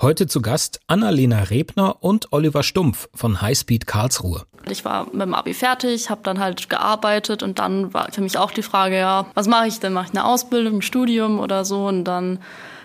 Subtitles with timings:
[0.00, 4.44] Heute zu Gast Annalena Rebner und Oliver Stumpf von Highspeed Karlsruhe.
[4.70, 8.38] Ich war mit dem Abi fertig, habe dann halt gearbeitet und dann war für mich
[8.38, 9.92] auch die Frage, ja, was mache ich denn?
[9.92, 11.88] Mache ich eine Ausbildung, ein Studium oder so?
[11.88, 12.38] Und dann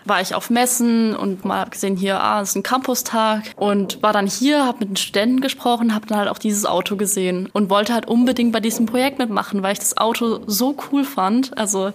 [0.05, 4.11] war ich auf Messen und mal gesehen, hier, ah, es ist ein Campustag und war
[4.11, 7.69] dann hier, habe mit den Studenten gesprochen, habe dann halt auch dieses Auto gesehen und
[7.69, 11.55] wollte halt unbedingt bei diesem Projekt mitmachen, weil ich das Auto so cool fand.
[11.59, 11.93] Also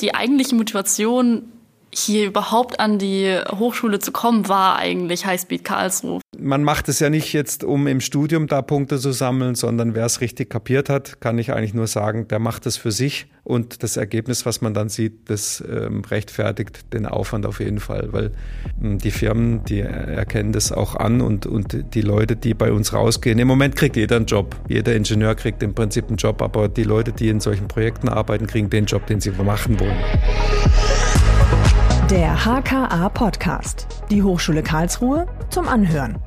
[0.00, 1.52] die eigentliche Motivation
[1.92, 6.20] hier überhaupt an die Hochschule zu kommen, war eigentlich Highspeed Karlsruhe.
[6.38, 10.06] Man macht es ja nicht jetzt, um im Studium da Punkte zu sammeln, sondern wer
[10.06, 13.82] es richtig kapiert hat, kann ich eigentlich nur sagen, der macht es für sich und
[13.82, 18.30] das Ergebnis, was man dann sieht, das ähm, rechtfertigt den Aufwand auf jeden Fall, weil
[18.82, 22.92] ähm, die Firmen, die erkennen das auch an und, und die Leute, die bei uns
[22.92, 24.56] rausgehen, im Moment kriegt jeder einen Job.
[24.68, 28.46] Jeder Ingenieur kriegt im Prinzip einen Job, aber die Leute, die in solchen Projekten arbeiten,
[28.46, 29.98] kriegen den Job, den sie machen wollen.
[32.10, 33.86] Der HKA Podcast.
[34.10, 36.18] Die Hochschule Karlsruhe zum Anhören.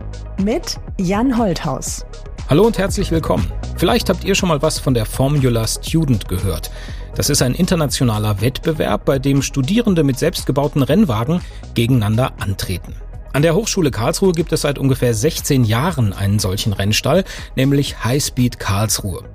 [0.41, 2.05] Mit Jan Holthaus.
[2.49, 3.51] Hallo und herzlich willkommen.
[3.75, 6.71] Vielleicht habt ihr schon mal was von der Formula Student gehört.
[7.15, 11.41] Das ist ein internationaler Wettbewerb, bei dem Studierende mit selbstgebauten Rennwagen
[11.73, 12.95] gegeneinander antreten.
[13.33, 17.25] An der Hochschule Karlsruhe gibt es seit ungefähr 16 Jahren einen solchen Rennstall,
[17.57, 19.25] nämlich Highspeed Karlsruhe.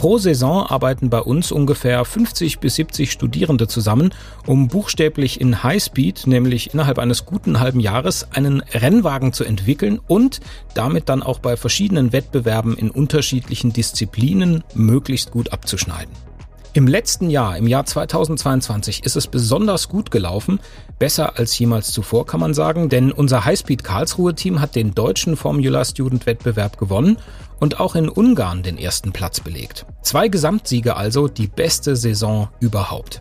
[0.00, 4.14] Pro Saison arbeiten bei uns ungefähr 50 bis 70 Studierende zusammen,
[4.46, 10.40] um buchstäblich in Highspeed, nämlich innerhalb eines guten halben Jahres, einen Rennwagen zu entwickeln und
[10.72, 16.29] damit dann auch bei verschiedenen Wettbewerben in unterschiedlichen Disziplinen möglichst gut abzuschneiden.
[16.72, 20.60] Im letzten Jahr, im Jahr 2022, ist es besonders gut gelaufen,
[21.00, 25.36] besser als jemals zuvor kann man sagen, denn unser Highspeed Karlsruhe Team hat den deutschen
[25.36, 27.16] Formula Student Wettbewerb gewonnen
[27.58, 29.84] und auch in Ungarn den ersten Platz belegt.
[30.02, 33.20] Zwei Gesamtsiege also, die beste Saison überhaupt.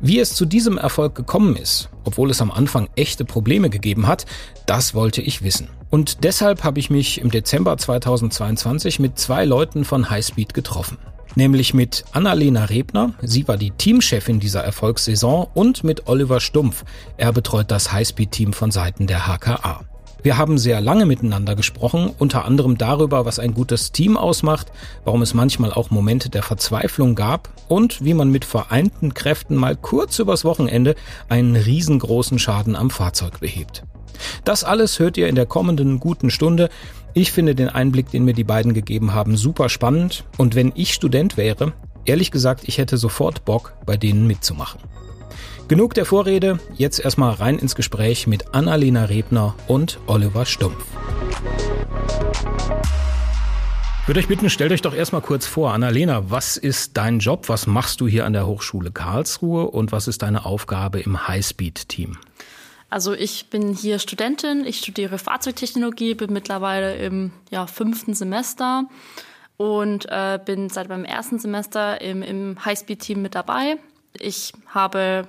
[0.00, 4.26] Wie es zu diesem Erfolg gekommen ist, obwohl es am Anfang echte Probleme gegeben hat,
[4.66, 5.68] das wollte ich wissen.
[5.88, 10.98] Und deshalb habe ich mich im Dezember 2022 mit zwei Leuten von Highspeed getroffen.
[11.36, 16.84] Nämlich mit Annalena Rebner, sie war die Teamchefin dieser Erfolgssaison, und mit Oliver Stumpf,
[17.16, 19.84] er betreut das Highspeed-Team von Seiten der HKA.
[20.22, 24.66] Wir haben sehr lange miteinander gesprochen, unter anderem darüber, was ein gutes Team ausmacht,
[25.04, 29.76] warum es manchmal auch Momente der Verzweiflung gab und wie man mit vereinten Kräften mal
[29.76, 30.94] kurz übers Wochenende
[31.30, 33.82] einen riesengroßen Schaden am Fahrzeug behebt.
[34.44, 36.68] Das alles hört ihr in der kommenden guten Stunde.
[37.12, 40.94] Ich finde den Einblick, den mir die beiden gegeben haben, super spannend und wenn ich
[40.94, 41.72] Student wäre,
[42.04, 44.80] ehrlich gesagt, ich hätte sofort Bock, bei denen mitzumachen.
[45.66, 50.84] Genug der Vorrede, jetzt erstmal rein ins Gespräch mit Annalena Rebner und Oliver Stumpf.
[54.02, 55.72] Ich würde euch bitten, stellt euch doch erstmal kurz vor.
[55.72, 57.48] Annalena, was ist dein Job?
[57.48, 62.18] Was machst du hier an der Hochschule Karlsruhe und was ist deine Aufgabe im Highspeed-Team?
[62.90, 68.84] Also ich bin hier Studentin, ich studiere Fahrzeugtechnologie, bin mittlerweile im ja, fünften Semester
[69.56, 73.76] und äh, bin seit meinem ersten Semester im, im Highspeed-Team mit dabei.
[74.18, 75.28] Ich habe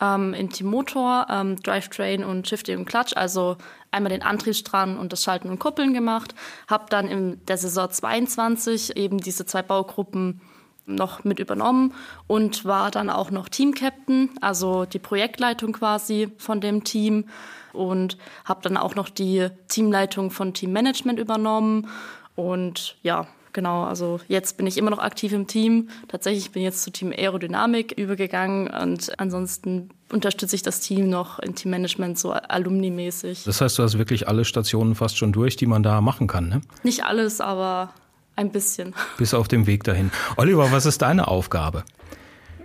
[0.00, 3.56] ähm, in Team Motor, ähm, Drivetrain und Shifting und Clutch, also
[3.92, 6.34] einmal den Antriebsstrang und das Schalten und Kuppeln gemacht.
[6.66, 10.40] Habe dann in der Saison 22 eben diese zwei Baugruppen
[10.86, 11.92] noch mit übernommen
[12.26, 17.24] und war dann auch noch Team-Captain, also die Projektleitung quasi von dem Team
[17.72, 21.88] und habe dann auch noch die Teamleitung von Teammanagement übernommen
[22.36, 25.88] und ja, genau, also jetzt bin ich immer noch aktiv im Team.
[26.08, 31.40] Tatsächlich bin ich jetzt zu Team Aerodynamik übergegangen und ansonsten unterstütze ich das Team noch
[31.40, 33.44] in Teammanagement so alumni-mäßig.
[33.44, 36.48] Das heißt, du hast wirklich alle Stationen fast schon durch, die man da machen kann,
[36.48, 36.60] ne?
[36.84, 37.90] Nicht alles, aber
[38.36, 38.94] ein bisschen.
[39.18, 40.10] Bis auf dem Weg dahin.
[40.36, 41.84] Oliver, was ist deine Aufgabe?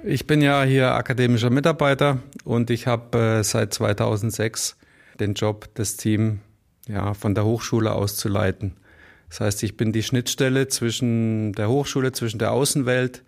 [0.03, 4.77] Ich bin ja hier akademischer Mitarbeiter und ich habe äh, seit 2006
[5.19, 6.39] den Job, das Team
[6.87, 8.73] ja, von der Hochschule aus zu leiten.
[9.29, 13.23] Das heißt, ich bin die Schnittstelle zwischen der Hochschule, zwischen der Außenwelt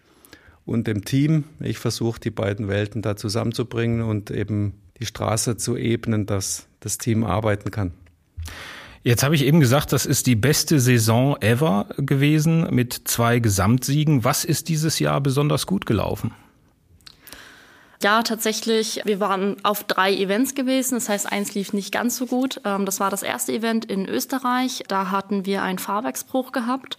[0.66, 1.46] und dem Team.
[1.60, 6.98] Ich versuche, die beiden Welten da zusammenzubringen und eben die Straße zu ebnen, dass das
[6.98, 7.94] Team arbeiten kann.
[9.04, 14.24] Jetzt habe ich eben gesagt, das ist die beste Saison ever gewesen mit zwei Gesamtsiegen.
[14.24, 16.32] Was ist dieses Jahr besonders gut gelaufen?
[18.02, 19.02] Ja, tatsächlich.
[19.04, 20.96] Wir waren auf drei Events gewesen.
[20.96, 22.62] Das heißt, eins lief nicht ganz so gut.
[22.64, 24.84] Ähm, das war das erste Event in Österreich.
[24.88, 26.98] Da hatten wir einen Fahrwerksbruch gehabt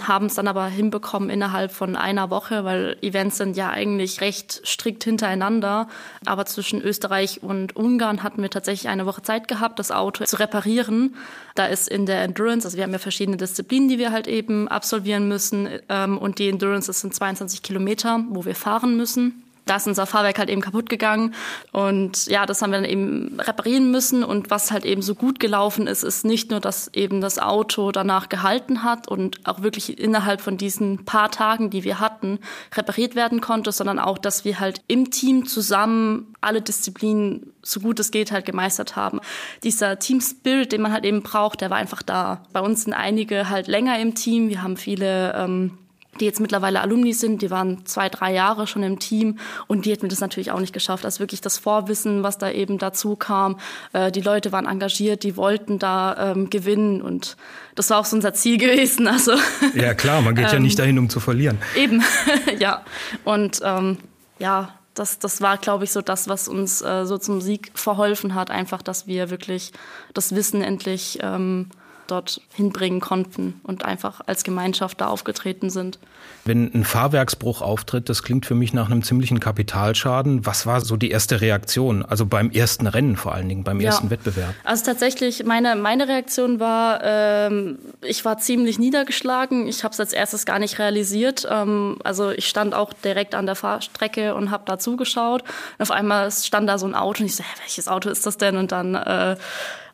[0.00, 4.60] haben es dann aber hinbekommen innerhalb von einer Woche, weil Events sind ja eigentlich recht
[4.66, 5.88] strikt hintereinander.
[6.26, 10.38] Aber zwischen Österreich und Ungarn hatten wir tatsächlich eine Woche Zeit gehabt, das Auto zu
[10.38, 11.16] reparieren.
[11.54, 14.68] Da ist in der Endurance, also wir haben ja verschiedene Disziplinen, die wir halt eben
[14.68, 15.68] absolvieren müssen.
[15.88, 19.45] Ähm, und die Endurance, das sind 22 Kilometer, wo wir fahren müssen.
[19.66, 21.34] Da ist unser Fahrwerk halt eben kaputt gegangen
[21.72, 25.40] und ja, das haben wir dann eben reparieren müssen und was halt eben so gut
[25.40, 29.98] gelaufen ist, ist nicht nur, dass eben das Auto danach gehalten hat und auch wirklich
[29.98, 32.38] innerhalb von diesen paar Tagen, die wir hatten,
[32.74, 37.98] repariert werden konnte, sondern auch, dass wir halt im Team zusammen alle Disziplinen so gut
[37.98, 39.20] es geht halt gemeistert haben.
[39.64, 42.44] Dieser Team Spirit, den man halt eben braucht, der war einfach da.
[42.52, 45.78] Bei uns sind einige halt länger im Team, wir haben viele ähm,
[46.20, 49.92] die jetzt mittlerweile Alumni sind, die waren zwei, drei Jahre schon im Team und die
[49.92, 51.04] hätten das natürlich auch nicht geschafft.
[51.04, 53.58] Also wirklich das Vorwissen, was da eben dazu kam.
[53.92, 57.36] Äh, die Leute waren engagiert, die wollten da ähm, gewinnen und
[57.74, 59.08] das war auch so unser Ziel gewesen.
[59.08, 59.32] Also,
[59.74, 61.58] ja klar, man geht ja nicht ähm, dahin, um zu verlieren.
[61.76, 62.02] Eben,
[62.58, 62.82] ja.
[63.24, 63.98] Und ähm,
[64.38, 68.34] ja, das, das war, glaube ich, so das, was uns äh, so zum Sieg verholfen
[68.34, 68.50] hat.
[68.50, 69.72] Einfach, dass wir wirklich
[70.14, 71.68] das Wissen endlich ähm,
[72.06, 75.98] dort hinbringen konnten und einfach als Gemeinschaft da aufgetreten sind.
[76.44, 80.46] Wenn ein Fahrwerksbruch auftritt, das klingt für mich nach einem ziemlichen Kapitalschaden.
[80.46, 82.04] Was war so die erste Reaktion?
[82.04, 83.88] Also beim ersten Rennen vor allen Dingen, beim ja.
[83.88, 84.54] ersten Wettbewerb?
[84.62, 89.66] Also tatsächlich, meine, meine Reaktion war, ähm, ich war ziemlich niedergeschlagen.
[89.66, 91.46] Ich habe es als erstes gar nicht realisiert.
[91.50, 95.42] Ähm, also ich stand auch direkt an der Fahrstrecke und habe da zugeschaut.
[95.42, 98.24] Und auf einmal stand da so ein Auto und ich so, hä, welches Auto ist
[98.24, 98.56] das denn?
[98.56, 99.36] Und dann äh,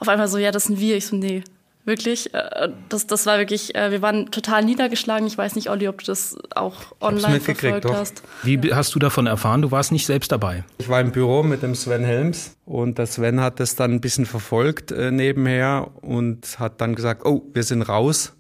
[0.01, 0.97] auf einmal so, ja, das sind wir.
[0.97, 1.45] Ich so, nee,
[1.85, 5.27] Wirklich, äh, das, das war wirklich, äh, wir waren total niedergeschlagen.
[5.27, 7.95] Ich weiß nicht, Olli, ob du das auch online verfolgt doch.
[7.95, 8.23] hast.
[8.45, 9.63] Wie hast du davon erfahren?
[9.63, 10.63] Du warst nicht selbst dabei.
[10.79, 14.01] Ich war im Büro mit dem Sven Helms und der Sven hat das dann ein
[14.01, 18.33] bisschen verfolgt äh, nebenher und hat dann gesagt, oh, wir sind raus.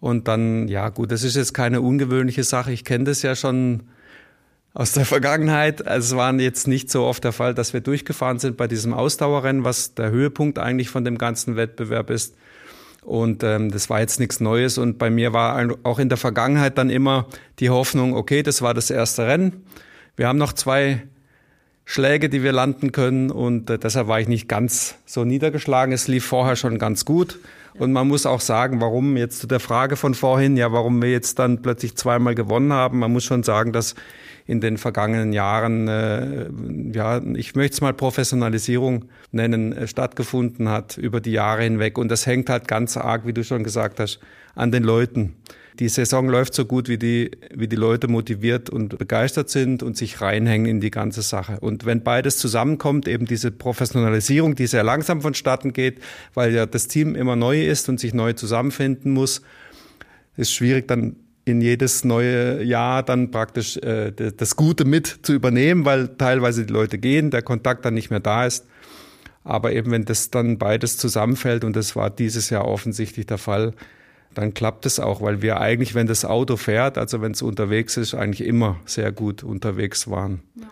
[0.00, 2.72] Und dann, ja gut, das ist jetzt keine ungewöhnliche Sache.
[2.72, 3.82] Ich kenne das ja schon
[4.72, 5.86] aus der Vergangenheit.
[5.86, 8.94] Also es war jetzt nicht so oft der Fall, dass wir durchgefahren sind bei diesem
[8.94, 12.34] Ausdauerrennen, was der Höhepunkt eigentlich von dem ganzen Wettbewerb ist.
[13.08, 14.76] Und ähm, das war jetzt nichts Neues.
[14.76, 17.26] Und bei mir war auch in der Vergangenheit dann immer
[17.58, 19.64] die Hoffnung, okay, das war das erste Rennen.
[20.14, 21.04] Wir haben noch zwei
[21.90, 23.30] Schläge, die wir landen können.
[23.30, 25.90] Und äh, deshalb war ich nicht ganz so niedergeschlagen.
[25.94, 27.38] Es lief vorher schon ganz gut.
[27.78, 31.10] Und man muss auch sagen, warum jetzt zu der Frage von vorhin, ja, warum wir
[31.10, 32.98] jetzt dann plötzlich zweimal gewonnen haben.
[32.98, 33.94] Man muss schon sagen, dass
[34.46, 36.50] in den vergangenen Jahren, äh,
[36.92, 41.96] ja, ich möchte es mal Professionalisierung nennen, äh, stattgefunden hat über die Jahre hinweg.
[41.96, 44.20] Und das hängt halt ganz arg, wie du schon gesagt hast,
[44.54, 45.36] an den Leuten.
[45.78, 49.96] Die Saison läuft so gut, wie die, wie die Leute motiviert und begeistert sind und
[49.96, 51.60] sich reinhängen in die ganze Sache.
[51.60, 56.00] Und wenn beides zusammenkommt, eben diese Professionalisierung, die sehr langsam vonstatten geht,
[56.34, 59.42] weil ja das Team immer neu ist und sich neu zusammenfinden muss,
[60.36, 61.14] ist schwierig dann
[61.44, 66.72] in jedes neue Jahr dann praktisch äh, das Gute mit zu übernehmen, weil teilweise die
[66.72, 68.66] Leute gehen, der Kontakt dann nicht mehr da ist.
[69.44, 73.72] Aber eben wenn das dann beides zusammenfällt, und das war dieses Jahr offensichtlich der Fall,
[74.34, 77.96] dann klappt es auch, weil wir eigentlich, wenn das Auto fährt, also wenn es unterwegs
[77.96, 80.42] ist, eigentlich immer sehr gut unterwegs waren.
[80.54, 80.66] Ja.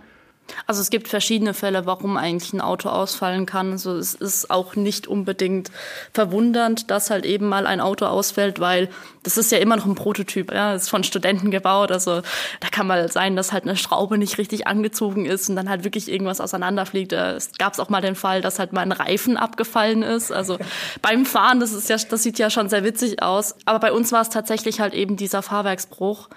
[0.67, 3.73] Also es gibt verschiedene Fälle, warum eigentlich ein Auto ausfallen kann.
[3.73, 5.71] Also es ist auch nicht unbedingt
[6.13, 8.89] verwundernd, dass halt eben mal ein Auto ausfällt, weil
[9.23, 11.91] das ist ja immer noch ein Prototyp, ja, das ist von Studenten gebaut.
[11.91, 12.23] Also
[12.61, 15.85] da kann mal sein, dass halt eine Schraube nicht richtig angezogen ist und dann halt
[15.85, 17.13] wirklich irgendwas auseinanderfliegt.
[17.13, 20.33] Es gab auch mal den Fall, dass halt mal ein Reifen abgefallen ist.
[20.33, 20.59] Also
[21.03, 23.57] beim Fahren, das ist ja, das sieht ja schon sehr witzig aus.
[23.65, 26.29] Aber bei uns war es tatsächlich halt eben dieser Fahrwerksbruch.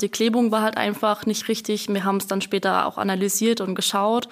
[0.00, 1.88] Die Klebung war halt einfach nicht richtig.
[1.88, 4.28] Wir haben es dann später auch analysiert und geschaut.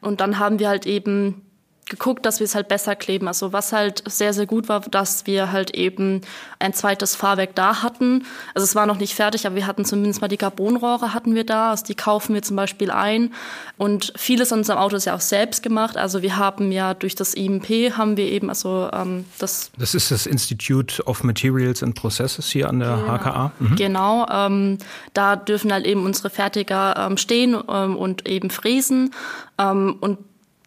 [0.00, 1.49] Und dann haben wir halt eben
[1.90, 3.28] geguckt, dass wir es halt besser kleben.
[3.28, 6.22] Also was halt sehr, sehr gut war, dass wir halt eben
[6.58, 8.24] ein zweites Fahrwerk da hatten.
[8.54, 11.44] Also es war noch nicht fertig, aber wir hatten zumindest mal die Carbonrohre hatten wir
[11.44, 11.70] da.
[11.70, 13.34] Also die kaufen wir zum Beispiel ein.
[13.76, 15.98] Und vieles an unserem Auto ist ja auch selbst gemacht.
[15.98, 19.70] Also wir haben ja durch das IMP haben wir eben also ähm, das.
[19.76, 23.18] Das ist das Institute of Materials and Processes hier an der genau.
[23.18, 23.52] HKA.
[23.58, 23.76] Mhm.
[23.76, 24.26] Genau.
[24.30, 24.78] Ähm,
[25.12, 29.12] da dürfen halt eben unsere Fertiger ähm, stehen ähm, und eben fräsen.
[29.58, 30.18] Ähm, und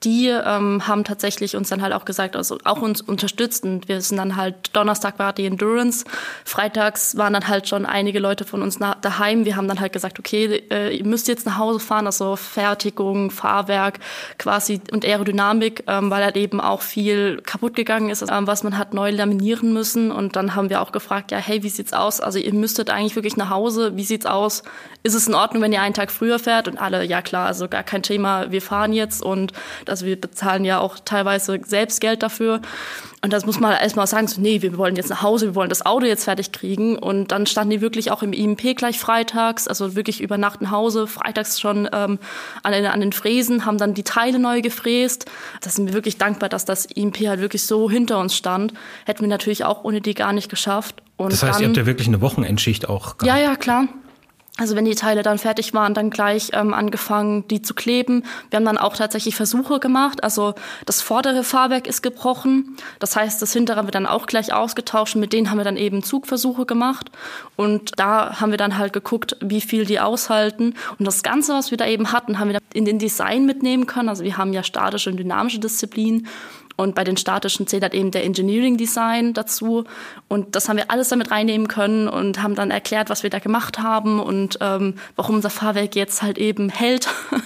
[0.04, 3.64] die ähm, haben tatsächlich uns dann halt auch gesagt, also auch uns unterstützt.
[3.64, 6.06] Und wir sind dann halt, Donnerstag war die Endurance,
[6.46, 9.46] freitags waren dann halt schon einige Leute von uns daheim.
[9.46, 13.32] Wir haben dann halt gesagt, okay, äh, ihr müsst jetzt nach Hause fahren, also Fertigung,
[13.32, 14.00] Fahrwerk
[14.38, 18.78] quasi und Aerodynamik, ähm, weil halt eben auch viel kaputt gegangen ist, ähm, was man
[18.78, 20.12] hat neu laminieren müssen.
[20.12, 22.20] Und dann haben wir auch gefragt, ja, hey, wie sieht's aus?
[22.20, 23.96] Also ihr müsstet eigentlich wirklich nach Hause.
[23.96, 24.64] Wie sieht's aus?
[25.04, 26.68] Ist es in Ordnung, wenn ihr einen Tag früher fährt?
[26.68, 29.54] Und alle, ja klar, also gar kein Thema, wir fahren jetzt und
[29.94, 32.62] also wir bezahlen ja auch teilweise selbst Geld dafür.
[33.22, 35.70] Und das muss man erstmal sagen, so, nee, wir wollen jetzt nach Hause, wir wollen
[35.70, 36.98] das Auto jetzt fertig kriegen.
[36.98, 40.72] Und dann standen die wirklich auch im IMP gleich freitags, also wirklich über Nacht nach
[40.72, 42.18] Hause, freitags schon ähm,
[42.64, 45.26] an, den, an den Fräsen, haben dann die Teile neu gefräst.
[45.62, 48.74] Da sind wir wirklich dankbar, dass das IMP halt wirklich so hinter uns stand.
[49.06, 51.04] Hätten wir natürlich auch ohne die gar nicht geschafft.
[51.16, 53.28] Und das heißt, dann, ihr habt ja wirklich eine Wochenendschicht auch gehabt.
[53.28, 53.88] Ja, ja, klar.
[54.58, 58.24] Also wenn die Teile dann fertig waren, dann gleich ähm, angefangen, die zu kleben.
[58.52, 60.24] Wir haben dann auch tatsächlich Versuche gemacht.
[60.24, 60.54] Also
[60.86, 62.78] das vordere Fahrwerk ist gebrochen.
[63.00, 65.16] Das heißt, das hintere wird dann auch gleich ausgetauscht.
[65.16, 67.10] Mit denen haben wir dann eben Zugversuche gemacht.
[67.56, 70.76] Und da haben wir dann halt geguckt, wie viel die aushalten.
[71.00, 74.10] Und das Ganze, was wir da eben hatten, haben wir in den Design mitnehmen können.
[74.10, 76.28] Also wir haben ja statische und dynamische Disziplinen.
[76.76, 79.84] Und bei den statischen zählt halt eben der Engineering Design dazu.
[80.28, 83.40] Und das haben wir alles damit reinnehmen können und haben dann erklärt, was wir da
[83.40, 87.08] gemacht haben und ähm, warum unser Fahrwerk jetzt halt eben hält.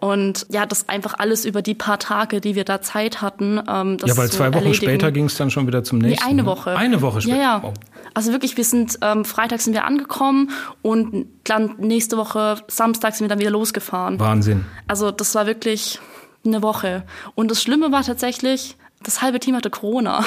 [0.00, 3.58] Und ja, das einfach alles über die paar Tage, die wir da Zeit hatten.
[3.66, 4.74] Ähm, das ja, weil zwei Wochen erledigen.
[4.74, 6.22] später ging es dann schon wieder zum nächsten.
[6.22, 6.46] Nee, eine ne?
[6.48, 6.76] Woche.
[6.76, 7.36] Eine Woche später.
[7.38, 7.62] Ja, ja.
[7.62, 7.72] Wow.
[8.12, 10.50] Also wirklich, wir sind ähm, Freitag sind wir angekommen
[10.82, 14.20] und dann nächste Woche Samstag sind wir dann wieder losgefahren.
[14.20, 14.66] Wahnsinn.
[14.86, 15.98] Also das war wirklich
[16.44, 17.04] eine Woche.
[17.34, 20.24] Und das Schlimme war tatsächlich, das halbe Team hatte Corona.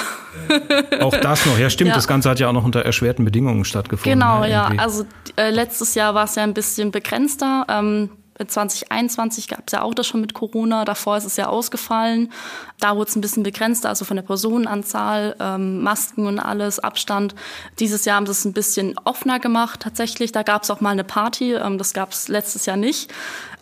[1.02, 1.90] Auch das noch, ja stimmt.
[1.90, 1.96] Ja.
[1.96, 4.20] Das Ganze hat ja auch noch unter erschwerten Bedingungen stattgefunden.
[4.20, 4.72] Genau, ja.
[4.72, 4.80] ja.
[4.80, 5.06] Also
[5.36, 7.66] äh, letztes Jahr war es ja ein bisschen begrenzter.
[7.70, 8.10] Ähm,
[8.46, 10.86] 2021 gab es ja auch das schon mit Corona.
[10.86, 12.32] Davor ist es ja ausgefallen.
[12.80, 17.34] Da wurde es ein bisschen begrenzter, also von der Personenanzahl, ähm, Masken und alles, Abstand.
[17.80, 20.32] Dieses Jahr haben sie es ein bisschen offener gemacht tatsächlich.
[20.32, 21.54] Da gab es auch mal eine Party.
[21.54, 23.12] Ähm, das gab es letztes Jahr nicht.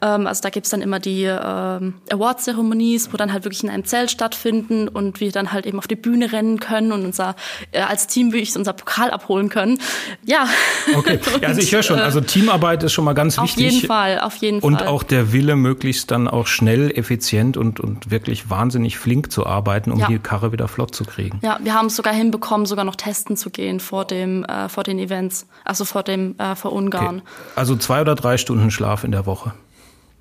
[0.06, 3.86] Ähm, also da gibt's dann immer die ähm, Award-Zeremonies, wo dann halt wirklich in einem
[3.86, 7.36] Zelt stattfinden und wir dann halt eben auf die Bühne rennen können und unser
[7.72, 9.80] äh, als Team wirklich unser Pokal abholen können.
[10.26, 10.48] Ja.
[10.96, 13.66] Okay, ja, also ich höre schon, also Teamarbeit ist schon mal ganz auf wichtig.
[13.66, 14.68] Auf jeden Fall, auf jeden Fall.
[14.68, 19.46] Und auch der Wille, möglichst dann auch schnell, effizient und, und wirklich wahnsinnig flink zu
[19.46, 20.08] arbeiten, um ja.
[20.08, 21.40] die Karre wieder flott zu kriegen.
[21.42, 24.84] Ja, wir haben es sogar hinbekommen, sogar noch testen zu gehen vor dem, äh, vor
[24.84, 27.18] den Events, also vor dem, äh, vor Ungarn.
[27.18, 27.30] Okay.
[27.56, 29.54] Also zwei oder drei Stunden Schlaf in der Woche.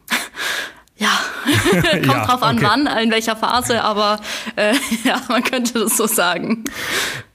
[0.97, 1.11] Ja,
[1.93, 2.67] kommt ja, drauf an, okay.
[2.69, 4.21] wann, in welcher Phase, aber
[4.55, 6.63] äh, ja, man könnte das so sagen.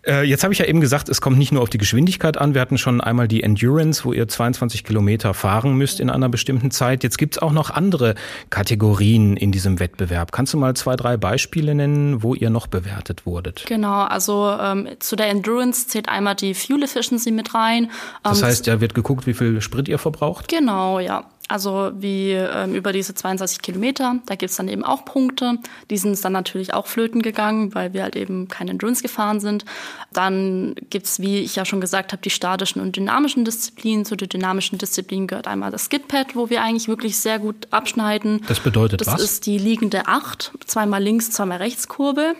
[0.07, 2.53] Äh, jetzt habe ich ja eben gesagt, es kommt nicht nur auf die Geschwindigkeit an.
[2.53, 6.71] Wir hatten schon einmal die Endurance, wo ihr 22 Kilometer fahren müsst in einer bestimmten
[6.71, 7.03] Zeit.
[7.03, 8.15] Jetzt gibt's auch noch andere
[8.49, 10.31] Kategorien in diesem Wettbewerb.
[10.31, 13.65] Kannst du mal zwei, drei Beispiele nennen, wo ihr noch bewertet wurdet?
[13.67, 17.91] Genau, also ähm, zu der Endurance zählt einmal die Fuel Efficiency mit rein.
[18.23, 20.47] Das ähm, heißt, ja, wird geguckt, wie viel Sprit ihr verbraucht?
[20.47, 21.25] Genau, ja.
[21.49, 25.57] Also wie ähm, über diese 22 Kilometer, da gibt's dann eben auch Punkte.
[25.89, 29.65] Die sind dann natürlich auch flöten gegangen, weil wir halt eben keine Endurance gefahren sind.
[30.13, 34.05] Dann gibt's, wie ich ja schon gesagt habe, die statischen und dynamischen Disziplinen.
[34.05, 38.43] Zu den dynamischen Disziplinen gehört einmal das Skidpad, wo wir eigentlich wirklich sehr gut abschneiden.
[38.47, 39.15] Das bedeutet das was?
[39.15, 42.35] Das ist die liegende Acht, zweimal links, zweimal rechts Kurve.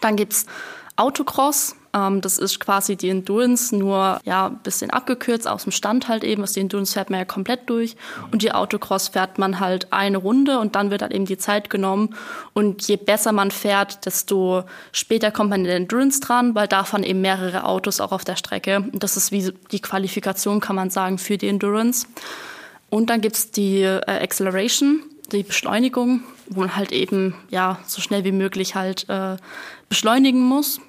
[0.00, 0.46] Dann gibt's
[0.96, 6.08] Autocross, ähm, das ist quasi die Endurance, nur ja ein bisschen abgekürzt aus dem Stand
[6.08, 6.42] halt eben.
[6.42, 7.96] Also die Endurance fährt man ja komplett durch
[8.30, 11.70] und die Autocross fährt man halt eine Runde und dann wird halt eben die Zeit
[11.70, 12.14] genommen.
[12.52, 16.84] Und je besser man fährt, desto später kommt man in der Endurance dran, weil da
[16.84, 18.88] fahren eben mehrere Autos auch auf der Strecke.
[18.92, 22.06] Und das ist wie die Qualifikation, kann man sagen, für die Endurance.
[22.90, 28.24] Und dann gibt's die äh, Acceleration, die Beschleunigung, wo man halt eben ja so schnell
[28.24, 29.36] wie möglich halt äh,
[29.88, 30.80] beschleunigen muss.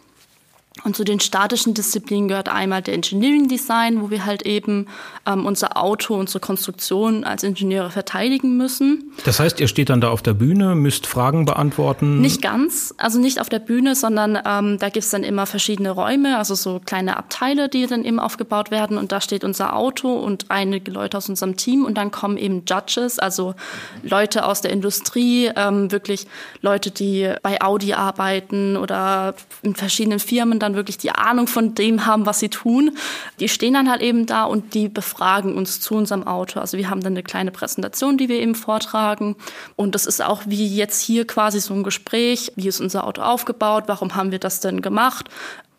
[0.83, 4.87] Und zu den statischen Disziplinen gehört einmal der Engineering Design, wo wir halt eben
[5.25, 9.13] ähm, unser Auto, unsere Konstruktion als Ingenieure verteidigen müssen.
[9.23, 12.19] Das heißt, ihr steht dann da auf der Bühne, müsst Fragen beantworten?
[12.19, 16.37] Nicht ganz, also nicht auf der Bühne, sondern ähm, da gibt's dann immer verschiedene Räume,
[16.37, 18.97] also so kleine Abteile, die dann eben aufgebaut werden.
[18.97, 22.63] Und da steht unser Auto und einige Leute aus unserem Team und dann kommen eben
[22.67, 23.55] Judges, also
[24.03, 26.27] Leute aus der Industrie, ähm, wirklich
[26.59, 32.05] Leute, die bei Audi arbeiten oder in verschiedenen Firmen dann wirklich die Ahnung von dem
[32.05, 32.97] haben, was sie tun.
[33.39, 36.59] Die stehen dann halt eben da und die befragen uns zu unserem Auto.
[36.59, 39.35] Also wir haben dann eine kleine Präsentation, die wir eben vortragen.
[39.75, 42.51] Und das ist auch wie jetzt hier quasi so ein Gespräch.
[42.55, 43.85] Wie ist unser Auto aufgebaut?
[43.87, 45.29] Warum haben wir das denn gemacht?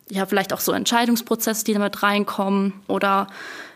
[0.09, 2.73] Ja, vielleicht auch so Entscheidungsprozesse, die damit reinkommen.
[2.87, 3.27] Oder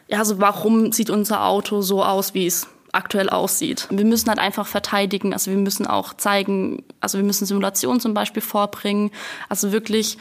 [0.08, 3.86] ja, also warum sieht unser Auto so aus, wie es aktuell aussieht.
[3.90, 8.14] Wir müssen halt einfach verteidigen, also wir müssen auch zeigen, also wir müssen Simulationen zum
[8.14, 9.10] Beispiel vorbringen,
[9.48, 10.18] also wirklich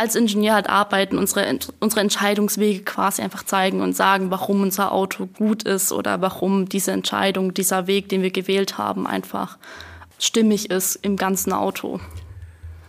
[0.00, 5.26] als Ingenieur halt arbeiten, unsere, unsere Entscheidungswege quasi einfach zeigen und sagen, warum unser Auto
[5.26, 9.58] gut ist oder warum diese Entscheidung, dieser Weg, den wir gewählt haben, einfach
[10.18, 12.00] stimmig ist im ganzen Auto.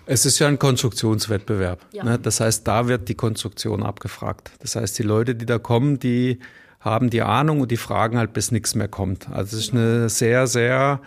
[0.06, 1.86] Es ist ja ein Konstruktionswettbewerb.
[1.92, 2.06] Ja.
[2.06, 2.18] Ne?
[2.18, 4.52] Das heißt, da wird die Konstruktion abgefragt.
[4.62, 6.40] Das heißt, die Leute, die da kommen, die
[6.80, 9.30] haben die Ahnung und die fragen halt, bis nichts mehr kommt.
[9.30, 11.02] Also es ist eine sehr, sehr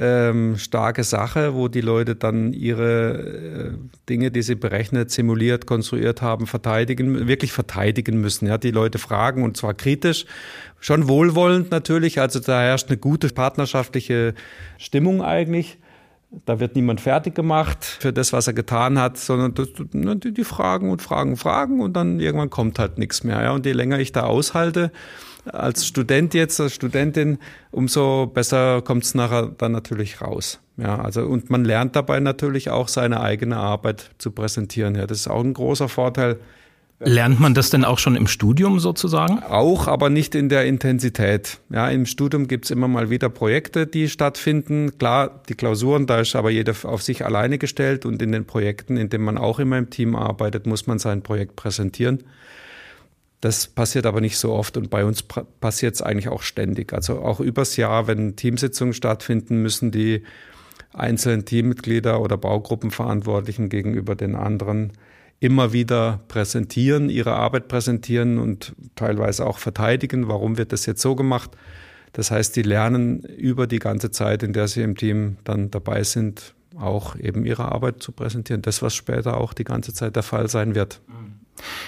[0.00, 3.70] ähm, starke Sache, wo die Leute dann ihre äh,
[4.08, 8.46] Dinge, die sie berechnet, simuliert, konstruiert haben, verteidigen, wirklich verteidigen müssen.
[8.46, 10.24] Ja, die Leute fragen und zwar kritisch,
[10.80, 12.18] schon wohlwollend natürlich.
[12.18, 14.34] Also da herrscht eine gute partnerschaftliche
[14.78, 15.78] Stimmung eigentlich.
[16.46, 20.44] Da wird niemand fertig gemacht für das, was er getan hat, sondern das, ne, die
[20.44, 23.42] fragen und fragen, fragen und dann irgendwann kommt halt nichts mehr.
[23.42, 23.52] Ja.
[23.52, 24.92] Und je länger ich da aushalte,
[25.46, 27.38] als Student jetzt, als Studentin,
[27.70, 30.60] umso besser kommt es nachher dann natürlich raus.
[30.76, 34.94] Ja, also und man lernt dabei natürlich auch seine eigene Arbeit zu präsentieren.
[34.94, 36.38] Ja, das ist auch ein großer Vorteil.
[37.02, 39.42] Lernt man das denn auch schon im Studium sozusagen?
[39.42, 41.58] Auch, aber nicht in der Intensität.
[41.70, 44.98] Ja, im Studium gibt's immer mal wieder Projekte, die stattfinden.
[44.98, 48.98] Klar, die Klausuren, da ist aber jeder auf sich alleine gestellt und in den Projekten,
[48.98, 52.22] in denen man auch immer im Team arbeitet, muss man sein Projekt präsentieren.
[53.40, 56.92] Das passiert aber nicht so oft und bei uns passiert es eigentlich auch ständig.
[56.92, 60.24] Also auch übers Jahr, wenn Teamsitzungen stattfinden, müssen die
[60.92, 64.92] einzelnen Teammitglieder oder Baugruppenverantwortlichen gegenüber den anderen
[65.38, 71.16] immer wieder präsentieren, ihre Arbeit präsentieren und teilweise auch verteidigen, warum wird das jetzt so
[71.16, 71.56] gemacht.
[72.12, 76.02] Das heißt, die lernen über die ganze Zeit, in der sie im Team dann dabei
[76.02, 78.60] sind, auch eben ihre Arbeit zu präsentieren.
[78.60, 81.00] Das, was später auch die ganze Zeit der Fall sein wird.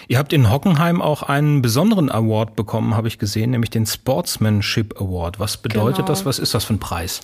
[0.09, 5.01] Ihr habt in Hockenheim auch einen besonderen Award bekommen, habe ich gesehen, nämlich den Sportsmanship
[5.01, 5.39] Award.
[5.41, 6.09] Was bedeutet genau.
[6.09, 6.25] das?
[6.25, 7.21] Was ist das für ein Preis?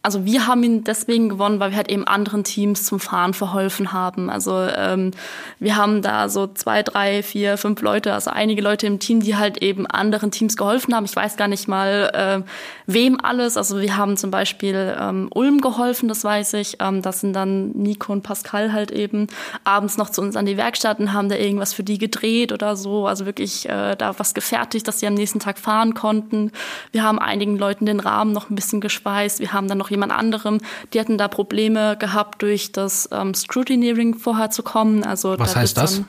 [0.00, 3.92] Also wir haben ihn deswegen gewonnen, weil wir halt eben anderen Teams zum Fahren verholfen
[3.92, 4.30] haben.
[4.30, 5.10] Also ähm,
[5.58, 9.36] wir haben da so zwei, drei, vier, fünf Leute, also einige Leute im Team, die
[9.36, 11.04] halt eben anderen Teams geholfen haben.
[11.04, 12.48] Ich weiß gar nicht mal, äh,
[12.86, 13.56] wem alles.
[13.56, 16.76] Also wir haben zum Beispiel ähm, Ulm geholfen, das weiß ich.
[16.80, 19.26] Ähm, das sind dann Nico und Pascal halt eben
[19.64, 22.76] abends noch zu uns an die Werkstatt und haben da irgendwas für die gedreht oder
[22.76, 23.06] so.
[23.08, 26.52] Also wirklich äh, da was gefertigt, dass sie am nächsten Tag fahren konnten.
[26.92, 29.40] Wir haben einigen Leuten den Rahmen noch ein bisschen geschweißt.
[29.40, 30.58] Wir haben dann noch jemand anderem,
[30.92, 35.04] die hatten da Probleme gehabt, durch das ähm, Scrutineering vorher zu kommen.
[35.04, 36.02] Also Was da heißt das?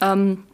[0.00, 0.44] Dann, ähm,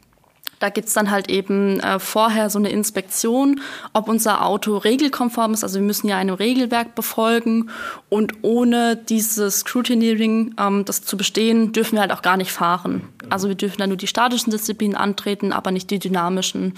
[0.58, 3.60] da gibt's dann halt eben äh, vorher so eine Inspektion,
[3.92, 5.62] ob unser Auto regelkonform ist.
[5.62, 7.70] Also wir müssen ja ein Regelwerk befolgen
[8.08, 13.08] und ohne dieses Scrutineering, ähm, das zu bestehen, dürfen wir halt auch gar nicht fahren.
[13.30, 16.74] Also wir dürfen dann nur die statischen Disziplinen antreten, aber nicht die dynamischen.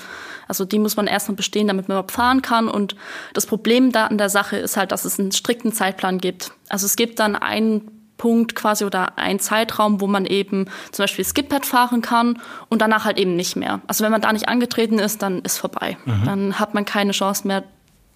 [0.48, 2.68] Also die muss man erstmal bestehen, damit man überhaupt fahren kann.
[2.68, 2.96] Und
[3.32, 6.52] das Problem da an der Sache ist halt, dass es einen strikten Zeitplan gibt.
[6.68, 11.24] Also es gibt dann einen Punkt quasi oder ein Zeitraum, wo man eben zum Beispiel
[11.24, 13.80] Skippad fahren kann und danach halt eben nicht mehr.
[13.86, 15.96] Also wenn man da nicht angetreten ist, dann ist vorbei.
[16.04, 16.24] Mhm.
[16.24, 17.64] Dann hat man keine Chance mehr,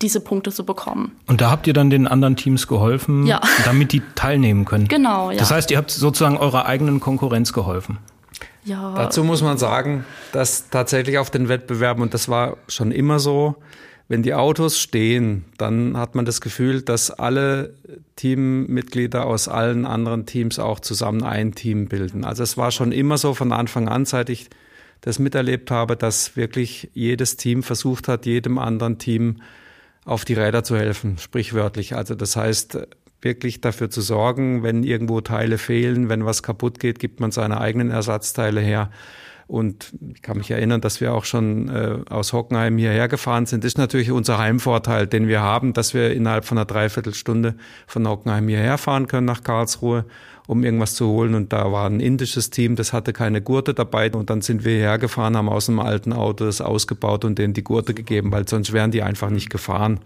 [0.02, 1.12] diese Punkte zu bekommen.
[1.26, 3.40] Und da habt ihr dann den anderen Teams geholfen, ja.
[3.64, 4.88] damit die teilnehmen können.
[4.88, 5.38] Genau, ja.
[5.38, 7.98] Das heißt, ihr habt sozusagen eurer eigenen Konkurrenz geholfen.
[8.64, 8.94] Ja.
[8.94, 13.56] Dazu muss man sagen, dass tatsächlich auf den Wettbewerben, und das war schon immer so,
[14.10, 17.74] wenn die Autos stehen, dann hat man das Gefühl, dass alle
[18.16, 22.24] Teammitglieder aus allen anderen Teams auch zusammen ein Team bilden.
[22.24, 24.50] Also es war schon immer so von Anfang an, seit ich
[25.00, 29.42] das miterlebt habe, dass wirklich jedes Team versucht hat, jedem anderen Team
[30.04, 31.94] auf die Räder zu helfen, sprichwörtlich.
[31.94, 32.78] Also das heißt,
[33.22, 37.60] wirklich dafür zu sorgen, wenn irgendwo Teile fehlen, wenn was kaputt geht, gibt man seine
[37.60, 38.90] eigenen Ersatzteile her.
[39.50, 43.64] Und ich kann mich erinnern, dass wir auch schon äh, aus Hockenheim hierher gefahren sind.
[43.64, 47.56] Das ist natürlich unser Heimvorteil, den wir haben, dass wir innerhalb von einer Dreiviertelstunde
[47.88, 50.04] von Hockenheim hierher fahren können nach Karlsruhe,
[50.46, 51.34] um irgendwas zu holen.
[51.34, 54.08] Und da war ein indisches Team, das hatte keine Gurte dabei.
[54.12, 57.52] Und dann sind wir hierher gefahren, haben aus einem alten Auto das ausgebaut und denen
[57.52, 59.98] die Gurte gegeben, weil sonst wären die einfach nicht gefahren.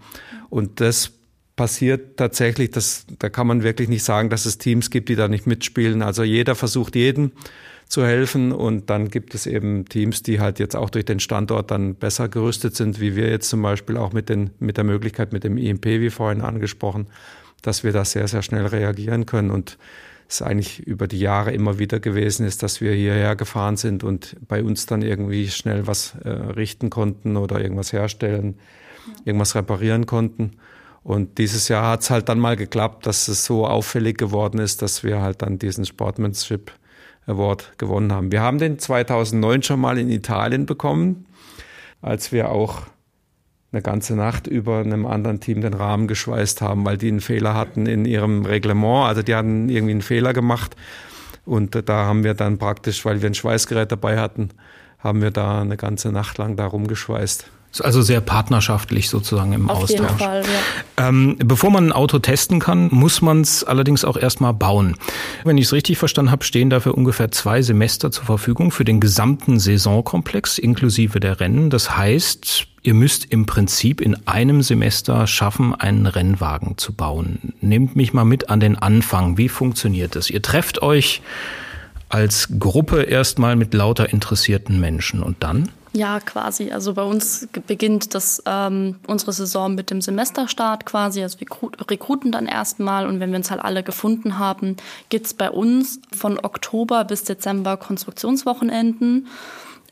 [0.49, 1.11] Und das
[1.55, 5.27] passiert tatsächlich, das, da kann man wirklich nicht sagen, dass es Teams gibt, die da
[5.27, 6.01] nicht mitspielen.
[6.01, 7.31] Also jeder versucht jeden
[7.87, 8.51] zu helfen.
[8.51, 12.29] Und dann gibt es eben Teams, die halt jetzt auch durch den Standort dann besser
[12.29, 15.57] gerüstet sind, wie wir jetzt zum Beispiel auch mit, den, mit der Möglichkeit mit dem
[15.57, 17.07] IMP, wie vorhin angesprochen,
[17.61, 19.51] dass wir da sehr, sehr schnell reagieren können.
[19.51, 19.77] Und
[20.27, 24.35] es eigentlich über die Jahre immer wieder gewesen ist, dass wir hierher gefahren sind und
[24.47, 28.55] bei uns dann irgendwie schnell was äh, richten konnten oder irgendwas herstellen,
[29.07, 29.13] ja.
[29.25, 30.53] irgendwas reparieren konnten.
[31.03, 34.81] Und dieses Jahr hat es halt dann mal geklappt, dass es so auffällig geworden ist,
[34.81, 36.71] dass wir halt dann diesen Sportmanship
[37.27, 38.31] Award gewonnen haben.
[38.31, 41.25] Wir haben den 2009 schon mal in Italien bekommen,
[42.01, 42.83] als wir auch
[43.71, 47.55] eine ganze Nacht über einem anderen Team den Rahmen geschweißt haben, weil die einen Fehler
[47.55, 49.07] hatten in ihrem Reglement.
[49.07, 50.75] Also die hatten irgendwie einen Fehler gemacht.
[51.45, 54.49] Und da haben wir dann praktisch, weil wir ein Schweißgerät dabei hatten,
[54.99, 57.51] haben wir da eine ganze Nacht lang da rumgeschweißt.
[57.81, 59.99] Also sehr partnerschaftlich sozusagen im Auf Austausch.
[59.99, 60.43] Jeden Fall,
[60.97, 61.07] ja.
[61.07, 64.95] ähm, bevor man ein Auto testen kann, muss man es allerdings auch erstmal bauen.
[65.43, 68.99] Wenn ich es richtig verstanden habe, stehen dafür ungefähr zwei Semester zur Verfügung für den
[68.99, 71.69] gesamten Saisonkomplex inklusive der Rennen.
[71.69, 77.53] Das heißt, ihr müsst im Prinzip in einem Semester schaffen, einen Rennwagen zu bauen.
[77.61, 79.37] Nehmt mich mal mit an den Anfang.
[79.37, 80.29] Wie funktioniert das?
[80.29, 81.21] Ihr trefft euch
[82.09, 85.69] als Gruppe erstmal mit lauter interessierten Menschen und dann?
[85.95, 86.73] Ja, quasi.
[86.73, 91.23] Also bei uns beginnt das ähm, unsere Saison mit dem Semesterstart quasi.
[91.23, 91.47] Also wir
[91.89, 94.75] rekruten dann erstmal und wenn wir uns halt alle gefunden haben,
[95.07, 99.27] gibt es bei uns von Oktober bis Dezember Konstruktionswochenenden,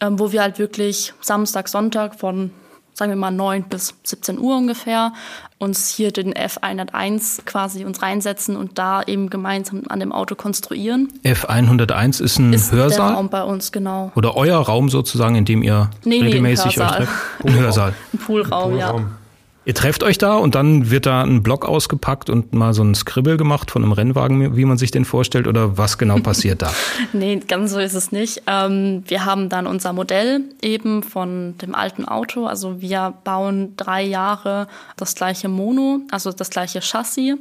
[0.01, 2.51] ähm, wo wir halt wirklich Samstag, Sonntag von
[2.93, 5.13] sagen wir mal 9 bis 17 Uhr ungefähr,
[5.57, 11.11] uns hier den F101 quasi uns reinsetzen und da eben gemeinsam an dem Auto konstruieren.
[11.23, 13.09] F101 ist ein ist Hörsaal?
[13.09, 14.11] Der Raum bei uns, genau.
[14.15, 17.13] Oder euer Raum sozusagen, in dem ihr nee, regelmäßig nee, euch trefft?
[17.43, 17.93] Ein Hörsaal.
[18.13, 18.95] Ein Poolraum, ja.
[19.65, 22.95] Ihr trefft euch da und dann wird da ein Block ausgepackt und mal so ein
[22.95, 26.73] Skribbel gemacht von einem Rennwagen, wie man sich den vorstellt, oder was genau passiert da?
[27.13, 28.43] nee, ganz so ist es nicht.
[28.45, 32.45] Ähm, wir haben dann unser Modell eben von dem alten Auto.
[32.45, 37.35] Also wir bauen drei Jahre das gleiche Mono, also das gleiche Chassis.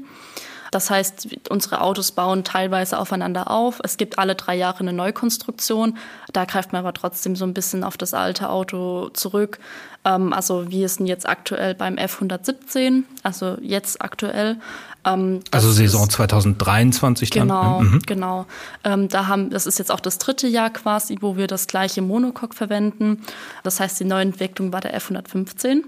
[0.73, 3.79] Das heißt, unsere Autos bauen teilweise aufeinander auf.
[3.85, 5.99] Es gibt alle drei Jahre eine Neukonstruktion.
[6.33, 9.59] Da greift man aber trotzdem so ein bisschen auf das alte Auto zurück.
[10.07, 14.57] Ähm, also wie ist denn jetzt aktuell beim F117, also jetzt aktuell.
[15.05, 17.49] Ähm, also Saison 2023 dann?
[17.49, 18.01] Genau, mhm.
[18.07, 18.47] genau.
[18.83, 22.01] Ähm, da haben, das ist jetzt auch das dritte Jahr quasi, wo wir das gleiche
[22.01, 23.23] Monocoque verwenden.
[23.63, 25.83] Das heißt, die Neuentwicklung war der F115.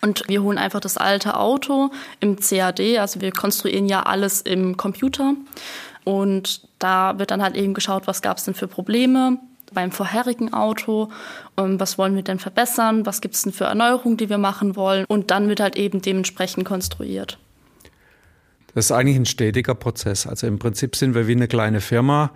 [0.00, 4.76] Und wir holen einfach das alte Auto im CAD, also wir konstruieren ja alles im
[4.76, 5.34] Computer.
[6.04, 9.38] Und da wird dann halt eben geschaut, was gab es denn für Probleme
[9.72, 11.10] beim vorherigen Auto,
[11.54, 14.76] und was wollen wir denn verbessern, was gibt es denn für Erneuerungen, die wir machen
[14.76, 15.04] wollen.
[15.06, 17.38] Und dann wird halt eben dementsprechend konstruiert.
[18.74, 20.26] Das ist eigentlich ein stetiger Prozess.
[20.26, 22.30] Also im Prinzip sind wir wie eine kleine Firma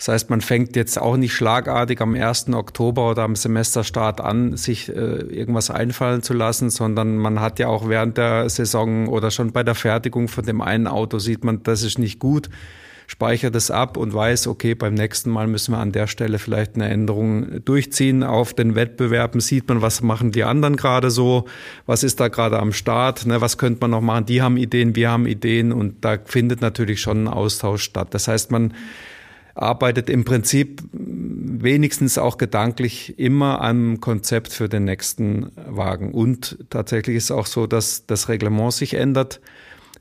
[0.00, 2.54] das heißt, man fängt jetzt auch nicht schlagartig am 1.
[2.54, 7.68] Oktober oder am Semesterstart an, sich äh, irgendwas einfallen zu lassen, sondern man hat ja
[7.68, 11.62] auch während der Saison oder schon bei der Fertigung von dem einen Auto sieht man,
[11.64, 12.48] das ist nicht gut,
[13.08, 16.76] speichert es ab und weiß, okay, beim nächsten Mal müssen wir an der Stelle vielleicht
[16.76, 18.22] eine Änderung durchziehen.
[18.22, 21.44] Auf den Wettbewerben sieht man, was machen die anderen gerade so,
[21.84, 24.96] was ist da gerade am Start, ne, was könnte man noch machen, die haben Ideen,
[24.96, 28.14] wir haben Ideen und da findet natürlich schon ein Austausch statt.
[28.14, 28.72] Das heißt, man
[29.54, 36.12] arbeitet im Prinzip wenigstens auch gedanklich immer am Konzept für den nächsten Wagen.
[36.12, 39.40] Und tatsächlich ist auch so, dass das Reglement sich ändert.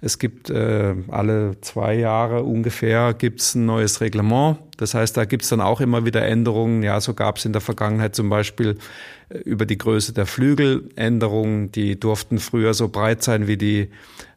[0.01, 4.57] Es gibt äh, alle zwei Jahre ungefähr gibt's ein neues Reglement.
[4.77, 6.83] Das heißt, da gibt's dann auch immer wieder Änderungen.
[6.83, 8.77] Ja, so gab's in der Vergangenheit zum Beispiel
[9.27, 11.73] äh, über die Größe der Flügel Änderungen.
[11.73, 13.89] Die durften früher so breit sein wie die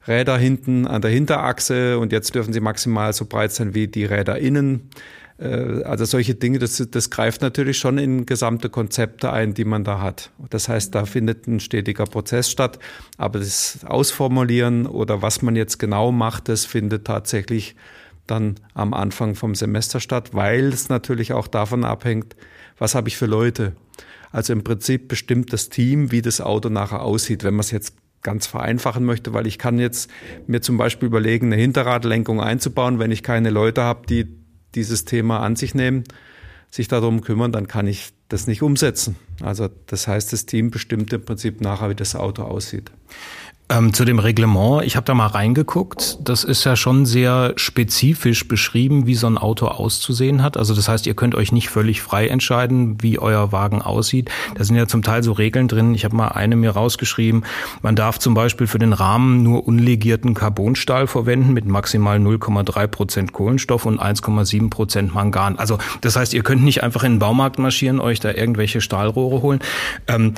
[0.06, 4.04] Räder hinten an der Hinterachse und jetzt dürfen sie maximal so breit sein wie die
[4.04, 4.90] Räder innen.
[5.38, 9.84] Äh, also solche Dinge, das, das greift natürlich schon in gesamte Konzepte ein, die man
[9.84, 10.30] da hat.
[10.50, 12.78] Das heißt, da findet ein stetiger Prozess statt,
[13.16, 17.74] aber das Ausformulieren oder was man jetzt genau macht, das findet tatsächlich
[18.26, 22.36] dann am Anfang vom Semester statt, weil es natürlich auch davon abhängt,
[22.78, 23.72] was habe ich für Leute.
[24.30, 27.44] Also im Prinzip bestimmt das Team, wie das Auto nachher aussieht.
[27.44, 30.10] Wenn man es jetzt ganz vereinfachen möchte, weil ich kann jetzt
[30.46, 34.26] mir zum Beispiel überlegen, eine Hinterradlenkung einzubauen, wenn ich keine Leute habe, die
[34.74, 36.04] dieses Thema an sich nehmen,
[36.70, 39.16] sich darum kümmern, dann kann ich das nicht umsetzen.
[39.42, 42.90] Also das heißt, das Team bestimmt im Prinzip nachher, wie das Auto aussieht.
[43.72, 46.18] Ähm, zu dem Reglement, ich habe da mal reingeguckt.
[46.20, 50.58] Das ist ja schon sehr spezifisch beschrieben, wie so ein Auto auszusehen hat.
[50.58, 54.30] Also das heißt, ihr könnt euch nicht völlig frei entscheiden, wie euer Wagen aussieht.
[54.56, 55.94] Da sind ja zum Teil so Regeln drin.
[55.94, 57.46] Ich habe mal eine mir rausgeschrieben.
[57.80, 63.32] Man darf zum Beispiel für den Rahmen nur unlegierten Carbonstahl verwenden mit maximal 0,3 Prozent
[63.32, 65.58] Kohlenstoff und 1,7 Prozent Mangan.
[65.58, 69.40] Also das heißt, ihr könnt nicht einfach in den Baumarkt marschieren, euch da irgendwelche Stahlrohre
[69.40, 69.60] holen.
[70.08, 70.34] Ähm,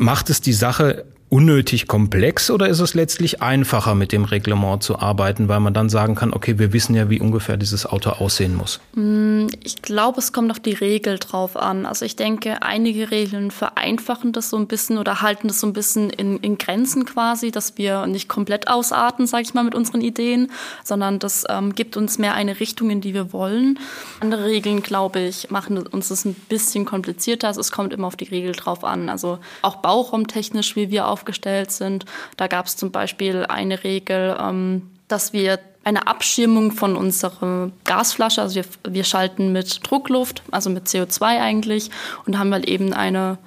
[0.00, 4.98] macht es die Sache unnötig komplex oder ist es letztlich einfacher, mit dem Reglement zu
[4.98, 8.56] arbeiten, weil man dann sagen kann, okay, wir wissen ja, wie ungefähr dieses Auto aussehen
[8.56, 8.80] muss?
[8.94, 11.84] Mm, ich glaube, es kommt auf die Regel drauf an.
[11.84, 15.74] Also ich denke, einige Regeln vereinfachen das so ein bisschen oder halten das so ein
[15.74, 20.00] bisschen in, in Grenzen quasi, dass wir nicht komplett ausarten, sage ich mal, mit unseren
[20.00, 20.50] Ideen,
[20.82, 23.78] sondern das ähm, gibt uns mehr eine Richtung, in die wir wollen.
[24.20, 27.48] Andere Regeln, glaube ich, machen uns das ein bisschen komplizierter.
[27.48, 29.10] Also es kommt immer auf die Regel drauf an.
[29.10, 32.04] Also auch bauraumtechnisch, wie wir auch aufgestellt sind.
[32.36, 38.42] Da gab es zum Beispiel eine Regel, ähm, dass wir eine Abschirmung von unserer Gasflasche,
[38.42, 41.90] also wir, wir schalten mit Druckluft, also mit CO2 eigentlich,
[42.26, 43.38] und haben halt eben eine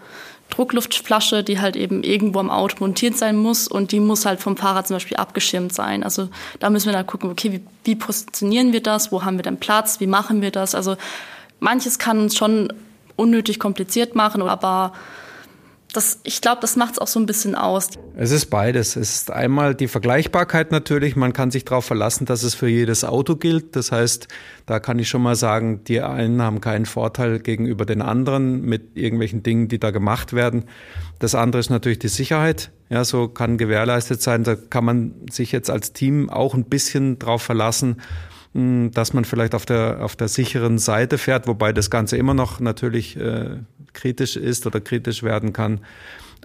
[0.49, 4.57] Druckluftflasche, die halt eben irgendwo am Auto montiert sein muss und die muss halt vom
[4.57, 6.03] Fahrrad zum Beispiel abgeschirmt sein.
[6.03, 6.29] Also
[6.59, 9.57] da müssen wir dann gucken, okay, wie, wie positionieren wir das, wo haben wir denn
[9.57, 10.75] Platz, wie machen wir das?
[10.75, 10.97] Also
[11.59, 12.73] manches kann uns schon
[13.15, 14.93] unnötig kompliziert machen, aber
[15.93, 17.89] das, ich glaube, das macht es auch so ein bisschen aus.
[18.15, 18.95] Es ist beides.
[18.95, 21.15] Es ist einmal die Vergleichbarkeit natürlich.
[21.15, 23.75] Man kann sich darauf verlassen, dass es für jedes Auto gilt.
[23.75, 24.27] Das heißt,
[24.65, 28.95] da kann ich schon mal sagen, die einen haben keinen Vorteil gegenüber den anderen mit
[28.95, 30.65] irgendwelchen Dingen, die da gemacht werden.
[31.19, 32.71] Das andere ist natürlich die Sicherheit.
[32.89, 34.43] Ja, so kann gewährleistet sein.
[34.43, 38.01] Da kann man sich jetzt als Team auch ein bisschen drauf verlassen,
[38.53, 42.59] dass man vielleicht auf der, auf der sicheren Seite fährt, wobei das Ganze immer noch
[42.59, 43.57] natürlich äh,
[43.93, 45.81] kritisch ist oder kritisch werden kann.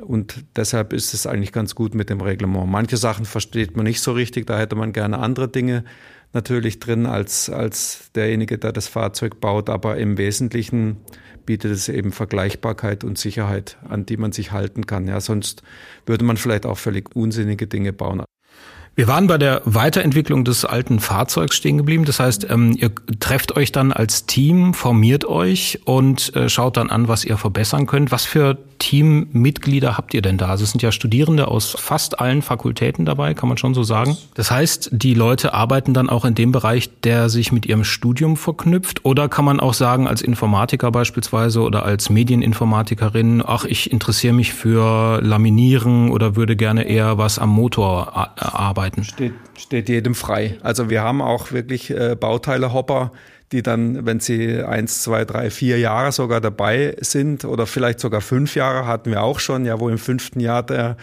[0.01, 2.69] Und deshalb ist es eigentlich ganz gut mit dem Reglement.
[2.69, 5.85] Manche Sachen versteht man nicht so richtig, da hätte man gerne andere Dinge
[6.33, 9.71] natürlich drin als, als derjenige, der das Fahrzeug baut.
[9.71, 10.99] Aber im Wesentlichen
[11.47, 15.09] bietet es eben Vergleichbarkeit und Sicherheit, an die man sich halten kann.
[15.09, 15.63] Ja, sonst
[16.05, 18.23] würde man vielleicht auch völlig unsinnige Dinge bauen.
[18.99, 22.07] Wir waren bei der Weiterentwicklung des alten Fahrzeugs stehen geblieben.
[22.07, 26.89] Das heißt, ähm, ihr trefft euch dann als Team, formiert euch und äh, schaut dann
[26.89, 28.11] an, was ihr verbessern könnt.
[28.11, 30.47] Was für Teammitglieder habt ihr denn da?
[30.47, 34.17] Also es sind ja Studierende aus fast allen Fakultäten dabei, kann man schon so sagen.
[34.33, 38.39] Das heißt, die Leute arbeiten dann auch in dem Bereich, der sich mit ihrem Studium
[38.39, 39.05] verknüpft.
[39.05, 44.55] Oder kann man auch sagen, als Informatiker beispielsweise oder als Medieninformatikerin, ach, ich interessiere mich
[44.55, 49.05] für Laminieren oder würde gerne eher was am Motor äh, arbeiten arbeiten.
[49.05, 50.59] Steht, steht jedem frei.
[50.63, 53.13] Also wir haben auch wirklich äh, Bauteile-Hopper,
[53.53, 58.21] die dann, wenn sie eins, zwei, drei, vier Jahre sogar dabei sind oder vielleicht sogar
[58.21, 60.97] fünf Jahre hatten wir auch schon, ja, wo im fünften Jahr der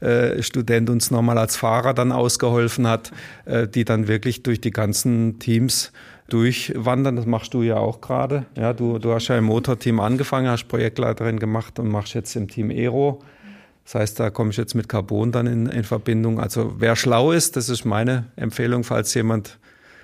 [0.00, 3.10] äh, Student uns nochmal als Fahrer dann ausgeholfen hat,
[3.44, 5.92] äh, die dann wirklich durch die ganzen Teams
[6.30, 7.16] durchwandern.
[7.16, 8.46] Das machst du ja auch gerade.
[8.56, 12.48] Ja, du, du hast ja im Motorteam angefangen, hast Projektleiterin gemacht und machst jetzt im
[12.48, 13.22] Team Aero.
[13.90, 16.38] Das heißt, da komme ich jetzt mit Carbon dann in, in Verbindung.
[16.38, 19.58] Also wer schlau ist, das ist meine Empfehlung, falls jemand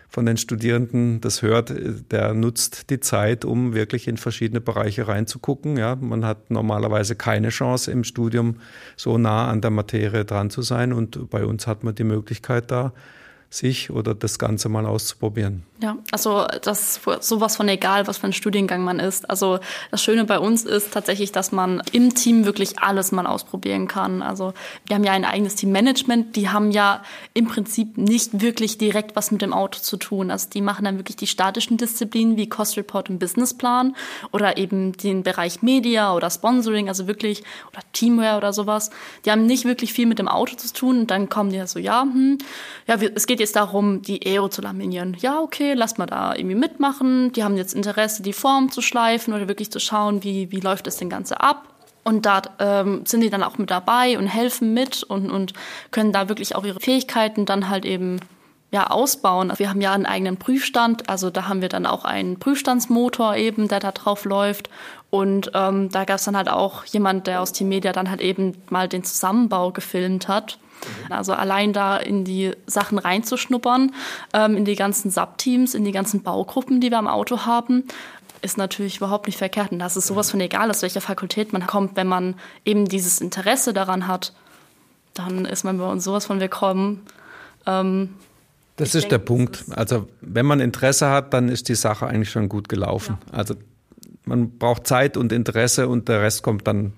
[0.09, 1.73] von den Studierenden das hört,
[2.11, 5.77] der nutzt die Zeit, um wirklich in verschiedene Bereiche reinzugucken.
[5.77, 8.57] Ja, man hat normalerweise keine Chance im Studium
[8.97, 12.73] so nah an der Materie dran zu sein und bei uns hat man die Möglichkeit
[12.73, 12.93] da
[13.51, 15.65] sich oder das Ganze mal auszuprobieren.
[15.83, 19.29] Ja, also das ist sowas von egal, was für ein Studiengang man ist.
[19.29, 19.59] Also
[19.91, 24.23] das Schöne bei uns ist tatsächlich, dass man im Team wirklich alles mal ausprobieren kann.
[24.23, 24.55] Also
[24.87, 27.03] wir haben ja ein eigenes Teammanagement, die haben ja
[27.35, 30.31] im Prinzip nicht wirklich direkt was mit dem Auto zu tun.
[30.31, 33.95] Also die machen dann wirklich die statischen Disziplinen wie Cost Report und Businessplan
[34.33, 38.91] oder eben den Bereich Media oder Sponsoring, also wirklich oder Teamware oder sowas.
[39.27, 41.67] Die haben nicht wirklich viel mit dem Auto zu tun und dann kommen die ja
[41.67, 42.39] so, ja, hm,
[42.87, 45.17] ja, es geht jetzt darum, die EO zu laminieren.
[45.21, 47.33] Ja, okay okay, lass mal da irgendwie mitmachen.
[47.33, 50.87] Die haben jetzt Interesse, die Form zu schleifen oder wirklich zu schauen, wie, wie läuft
[50.87, 51.69] das denn Ganze ab.
[52.05, 55.55] Und da ähm, sind die dann auch mit dabei und helfen mit und, und
[55.91, 58.21] können da wirklich auch ihre Fähigkeiten dann halt eben
[58.71, 59.53] ja, ausbauen.
[59.57, 63.69] Wir haben ja einen eigenen Prüfstand, also da haben wir dann auch einen Prüfstandsmotor eben,
[63.69, 64.69] der da drauf läuft.
[65.11, 68.21] Und ähm, da gab es dann halt auch jemand, der aus Team Media dann halt
[68.21, 70.59] eben mal den Zusammenbau gefilmt hat.
[71.11, 73.93] Also allein da in die Sachen reinzuschnuppern,
[74.33, 77.85] ähm, in die ganzen Subteams, in die ganzen Baugruppen, die wir am Auto haben,
[78.43, 79.73] ist natürlich überhaupt nicht verkehrt.
[79.73, 82.35] Und das ist sowas von egal, aus welcher Fakultät man kommt, wenn man
[82.65, 84.33] eben dieses Interesse daran hat,
[85.15, 87.03] dann ist man bei uns sowas von willkommen.
[87.67, 88.15] Ähm,
[88.77, 89.63] das ist denke, der Punkt.
[89.63, 93.19] Ist also wenn man Interesse hat, dann ist die Sache eigentlich schon gut gelaufen.
[93.33, 93.39] Ja.
[93.39, 93.55] Also
[94.25, 96.93] man braucht Zeit und Interesse und der Rest kommt dann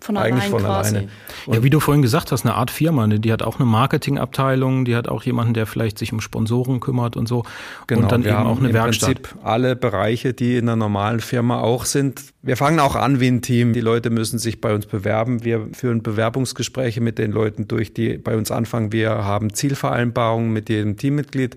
[0.00, 0.96] von Eigentlich allein von quasi.
[0.96, 1.10] alleine.
[1.46, 3.18] ja, wie du vorhin gesagt hast, eine Art Firma, ne?
[3.18, 7.16] die hat auch eine Marketingabteilung, die hat auch jemanden, der vielleicht sich um Sponsoren kümmert
[7.16, 7.44] und so.
[7.86, 9.22] Genau, und dann eben auch eine im Werkstatt.
[9.22, 12.22] Prinzip alle Bereiche, die in einer normalen Firma auch sind.
[12.42, 13.72] Wir fangen auch an wie ein Team.
[13.72, 15.44] Die Leute müssen sich bei uns bewerben.
[15.44, 18.92] Wir führen Bewerbungsgespräche mit den Leuten durch, die bei uns anfangen.
[18.92, 21.56] Wir haben Zielvereinbarungen mit jedem Teammitglied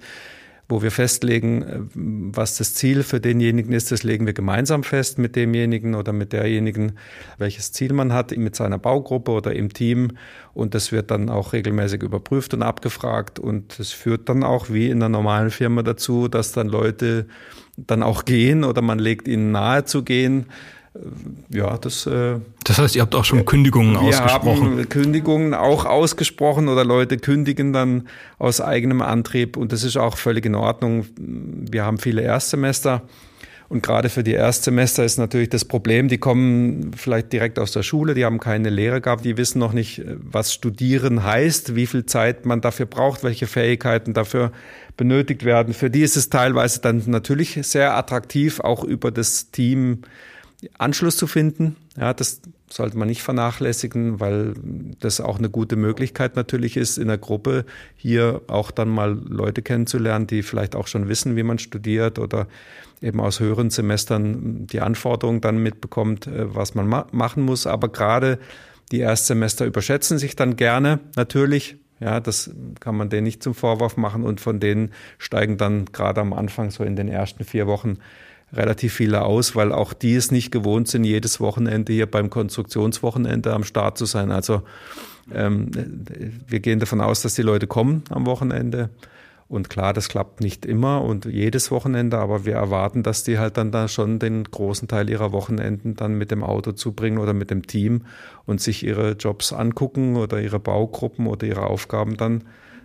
[0.69, 3.91] wo wir festlegen, äh, was das Ziel für denjenigen ist.
[3.91, 6.93] Das legen wir gemeinsam fest mit demjenigen oder mit derjenigen,
[7.38, 10.12] welches Ziel man hat mit seiner Baugruppe oder im Team.
[10.53, 13.39] Und das wird dann auch regelmäßig überprüft und abgefragt.
[13.39, 17.25] Und das führt dann auch wie in einer normalen Firma dazu, dass dann Leute
[17.75, 20.45] dann auch gehen oder man legt ihnen nahe zu gehen
[21.49, 22.08] ja, das.
[22.69, 24.77] Das heißt, ihr habt auch schon Kündigungen wir ausgesprochen.
[24.77, 30.17] Haben Kündigungen auch ausgesprochen oder Leute kündigen dann aus eigenem Antrieb und das ist auch
[30.17, 31.08] völlig in Ordnung.
[31.17, 33.01] Wir haben viele Erstsemester.
[33.69, 37.82] Und gerade für die Erstsemester ist natürlich das Problem, die kommen vielleicht direkt aus der
[37.82, 42.05] Schule, die haben keine Lehre gehabt, die wissen noch nicht, was studieren heißt, wie viel
[42.05, 44.51] Zeit man dafür braucht, welche Fähigkeiten dafür
[44.95, 45.73] benötigt werden.
[45.73, 50.01] Für die ist es teilweise dann natürlich sehr attraktiv, auch über das Team
[50.77, 51.75] Anschluss zu finden.
[51.97, 54.53] Ja, das sollte man nicht vernachlässigen, weil
[54.99, 59.62] das auch eine gute Möglichkeit natürlich ist, in der Gruppe hier auch dann mal Leute
[59.62, 62.47] kennenzulernen, die vielleicht auch schon wissen, wie man studiert oder
[63.01, 67.65] eben aus höheren Semestern die Anforderungen dann mitbekommt, äh, was man ma machen muss.
[67.67, 68.39] Aber gerade
[68.91, 71.77] Die Erstsemester überschätzen sich dann gerne, natürlich.
[71.99, 76.21] Ja, das kann man denen nicht zum Vorwurf machen und von denen steigen dann gerade
[76.21, 77.97] am Anfang so in den ersten vier Wochen
[78.53, 83.53] relativ viele aus, weil auch die es nicht gewohnt sind, jedes Wochenende hier beim Konstruktionswochenende
[83.53, 84.31] am Start zu sein.
[84.31, 84.63] Also
[85.33, 85.71] ähm,
[86.47, 88.89] wir gehen davon aus, dass die Leute kommen am Wochenende.
[89.47, 93.57] Und klar, das klappt nicht immer und jedes Wochenende, aber wir erwarten, dass die halt
[93.57, 97.49] dann da schon den großen Teil ihrer Wochenenden dann mit dem Auto zubringen oder mit
[97.49, 98.03] dem Team
[98.45, 102.43] und sich ihre Jobs angucken oder ihre Baugruppen oder ihre Aufgaben dann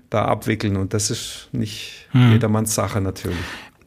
[0.09, 0.79] da abwickeln.
[0.79, 2.33] Und das ist nicht hm.
[2.33, 3.37] jedermanns Sache natürlich.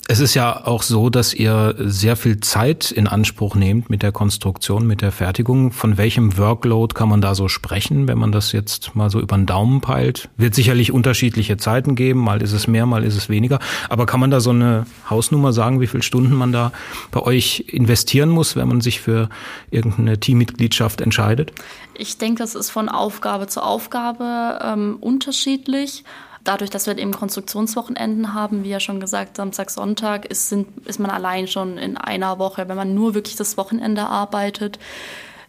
[0.09, 4.13] Es ist ja auch so, dass ihr sehr viel Zeit in Anspruch nehmt mit der
[4.13, 5.73] Konstruktion, mit der Fertigung.
[5.73, 9.35] Von welchem Workload kann man da so sprechen, wenn man das jetzt mal so über
[9.35, 10.29] den Daumen peilt?
[10.37, 13.59] Wird sicherlich unterschiedliche Zeiten geben, mal ist es mehr, mal ist es weniger.
[13.89, 16.71] Aber kann man da so eine Hausnummer sagen, wie viele Stunden man da
[17.11, 19.27] bei euch investieren muss, wenn man sich für
[19.71, 21.51] irgendeine Teammitgliedschaft entscheidet?
[21.95, 26.05] Ich denke, das ist von Aufgabe zu Aufgabe ähm, unterschiedlich
[26.47, 30.99] dadurch, dass wir eben Konstruktionswochenenden haben, wie ja schon gesagt, Samstag, Sonntag, ist, sind, ist
[30.99, 34.79] man allein schon in einer Woche, wenn man nur wirklich das Wochenende arbeitet,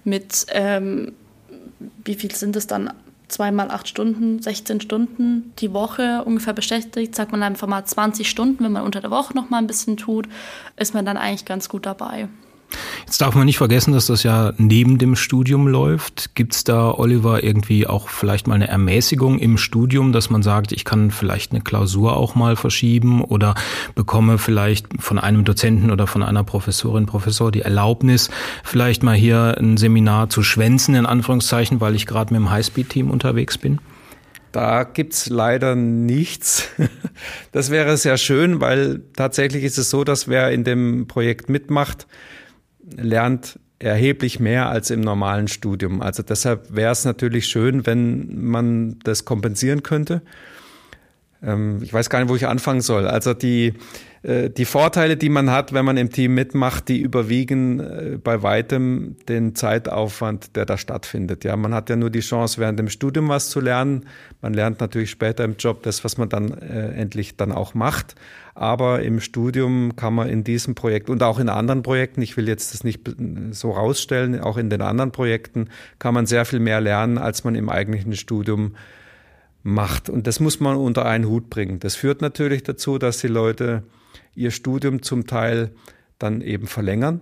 [0.05, 1.13] mit, ähm,
[2.05, 2.93] wie viel sind es dann?
[3.29, 8.65] Zweimal acht Stunden, 16 Stunden die Woche ungefähr beschäftigt, sagt man einfach mal 20 Stunden,
[8.65, 10.27] wenn man unter der Woche noch mal ein bisschen tut,
[10.77, 12.29] ist man dann eigentlich ganz gut dabei.
[13.07, 16.35] Jetzt darf man nicht vergessen, dass das ja neben dem Studium läuft.
[16.35, 20.73] Gibt es da, Oliver, irgendwie auch vielleicht mal eine Ermäßigung im Studium, dass man sagt,
[20.73, 23.55] ich kann vielleicht eine Klausur auch mal verschieben oder
[23.95, 28.29] bekomme vielleicht von einem Dozenten oder von einer Professorin, Professor die Erlaubnis,
[28.63, 33.11] vielleicht mal hier ein Seminar zu schwänzen, in Anführungszeichen, weil ich gerade mit dem Highspeed-Team
[33.11, 33.81] unterwegs bin?
[34.53, 36.69] Da gibt's leider nichts.
[37.53, 42.07] Das wäre sehr schön, weil tatsächlich ist es so, dass wer in dem Projekt mitmacht,
[42.97, 46.03] lernt erheblich mehr als im normalen Studium.
[46.03, 50.23] Also deshalb wäre es natürlich schön, wenn man das kompensieren könnte.
[51.43, 53.07] Ähm, ich weiß gar nicht, wo ich anfangen soll.
[53.07, 53.75] Also die,
[54.23, 58.43] äh, die Vorteile, die man hat, wenn man im Team mitmacht, die überwiegen äh, bei
[58.43, 61.45] weitem den Zeitaufwand, der da stattfindet.
[61.45, 64.07] Ja, man hat ja nur die Chance, während dem Studium was zu lernen.
[64.43, 68.17] Man lernt natürlich später im Job das, was man dann äh, endlich dann auch macht.
[68.55, 72.49] Aber im Studium kann man in diesem Projekt und auch in anderen Projekten, ich will
[72.49, 73.03] jetzt das nicht
[73.53, 75.69] so rausstellen, auch in den anderen Projekten
[76.01, 78.73] kann man sehr viel mehr lernen, als man im eigentlichen Studium
[79.69, 80.09] macht.
[80.09, 81.79] Und das muss man unter einen Hut bringen.
[81.79, 83.85] Das führt natürlich dazu, dass die Leute
[84.35, 85.73] ihr Studium zum Teil
[86.19, 87.21] dann eben verlängern,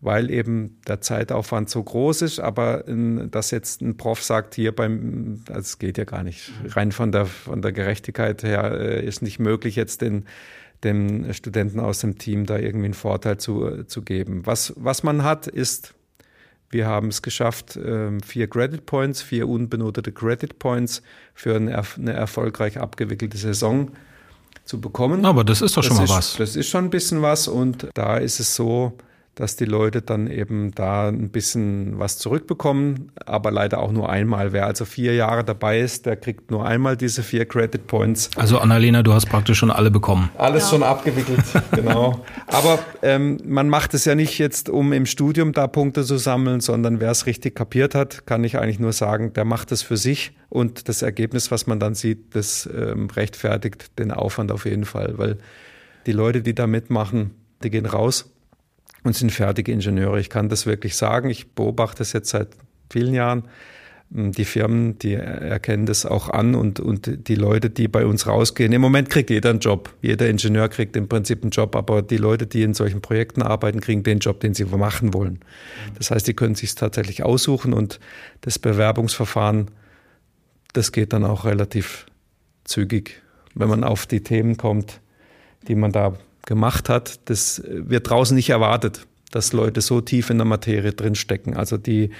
[0.00, 2.38] weil eben der Zeitaufwand so groß ist.
[2.40, 7.12] Aber dass jetzt ein Prof sagt, hier beim, das geht ja gar nicht, rein von
[7.12, 10.24] der, von der Gerechtigkeit her äh, ist nicht möglich, jetzt den,
[10.84, 14.46] den Studenten aus dem Team da irgendwie einen Vorteil zu, zu geben.
[14.46, 15.94] Was, was man hat, ist
[16.70, 21.02] wir haben es geschafft, ähm, vier Credit Points, vier unbenotete Credit Points
[21.34, 21.72] für eine,
[22.12, 23.90] erfolgreich abgewickelte Saison
[24.64, 25.24] zu bekommen.
[25.24, 26.36] Aber das ist doch schon das mal ist, was.
[26.36, 28.92] Das ist schon ein bisschen was und da ist es so,
[29.38, 34.52] dass die Leute dann eben da ein bisschen was zurückbekommen, aber leider auch nur einmal.
[34.52, 38.30] Wer also vier Jahre dabei ist, der kriegt nur einmal diese vier Credit Points.
[38.34, 40.28] Also Annalena, du hast praktisch schon alle bekommen.
[40.36, 40.70] Alles ja.
[40.70, 42.24] schon abgewickelt, genau.
[42.48, 46.58] Aber ähm, man macht es ja nicht jetzt, um im Studium da Punkte zu sammeln,
[46.58, 49.96] sondern wer es richtig kapiert hat, kann ich eigentlich nur sagen, der macht es für
[49.96, 54.84] sich und das Ergebnis, was man dann sieht, das ähm, rechtfertigt den Aufwand auf jeden
[54.84, 55.38] Fall, weil
[56.06, 58.32] die Leute, die da mitmachen, die gehen raus
[59.08, 60.20] und sind fertige Ingenieure.
[60.20, 61.30] Ich kann das wirklich sagen.
[61.30, 62.48] Ich beobachte es jetzt seit
[62.90, 63.48] vielen Jahren.
[64.12, 68.26] Hm, die Firmen, die erkennen das auch an und, und die Leute, die bei uns
[68.26, 68.72] rausgehen.
[68.72, 69.94] Im Moment kriegt jeder einen Job.
[70.02, 73.80] Jeder Ingenieur kriegt im Prinzip einen Job, aber die Leute, die in solchen Projekten arbeiten,
[73.80, 75.40] kriegen den Job, den sie machen wollen.
[75.96, 77.98] Das heißt, die können sich tatsächlich aussuchen und
[78.42, 79.70] das Bewerbungsverfahren,
[80.74, 82.06] das geht dann auch relativ
[82.64, 83.22] zügig,
[83.54, 85.00] wenn man auf die Themen kommt,
[85.66, 90.38] die man da gemacht hat, das wird draußen nicht erwartet, dass Leute so tief in
[90.38, 91.54] der Materie drinstecken.
[91.54, 92.10] Also die,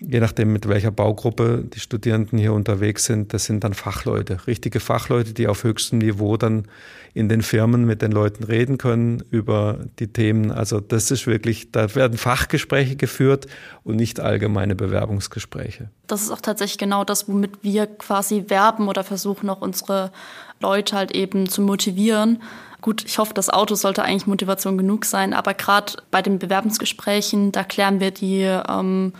[0.00, 4.80] je nachdem mit welcher Baugruppe die Studierenden hier unterwegs sind, das sind dann Fachleute, richtige
[4.80, 6.66] Fachleute, die auf höchstem Niveau dann
[7.12, 10.50] in den Firmen mit den Leuten reden können über die Themen.
[10.50, 13.46] Also das ist wirklich, da werden Fachgespräche geführt
[13.84, 15.90] und nicht allgemeine Bewerbungsgespräche.
[16.06, 20.12] Das ist auch tatsächlich genau das, womit wir quasi werben oder versuchen auch unsere
[20.60, 22.42] Leute halt eben zu motivieren,
[22.86, 27.50] Gut, ich hoffe, das Auto sollte eigentlich Motivation genug sein, aber gerade bei den Bewerbungsgesprächen,
[27.50, 29.12] da klären wir die ähm,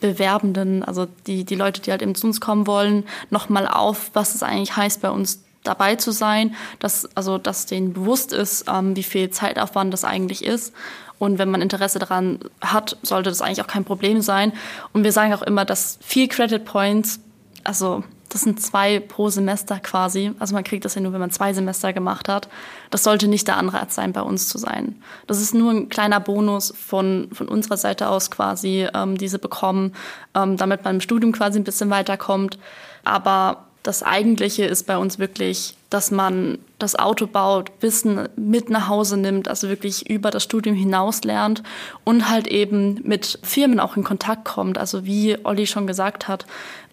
[0.00, 4.34] Bewerbenden, also die, die Leute, die halt eben zu uns kommen wollen, nochmal auf, was
[4.34, 8.96] es eigentlich heißt, bei uns dabei zu sein, dass, also, dass denen bewusst ist, ähm,
[8.96, 10.72] wie viel Zeitaufwand das eigentlich ist.
[11.18, 14.54] Und wenn man Interesse daran hat, sollte das eigentlich auch kein Problem sein.
[14.94, 17.20] Und wir sagen auch immer, dass vier Credit Points,
[17.62, 20.32] also das sind zwei pro Semester quasi.
[20.38, 22.48] Also man kriegt das ja nur, wenn man zwei Semester gemacht hat.
[22.90, 25.00] Das sollte nicht der Anreiz sein, bei uns zu sein.
[25.26, 29.92] Das ist nur ein kleiner Bonus von, von unserer Seite aus quasi, ähm, diese bekommen,
[30.34, 32.58] ähm, damit man im Studium quasi ein bisschen weiterkommt.
[33.04, 38.88] Aber das Eigentliche ist bei uns wirklich, dass man das Auto baut, Wissen mit nach
[38.88, 41.62] Hause nimmt, also wirklich über das Studium hinaus lernt
[42.02, 44.76] und halt eben mit Firmen auch in Kontakt kommt.
[44.76, 46.46] Also wie Olli schon gesagt hat,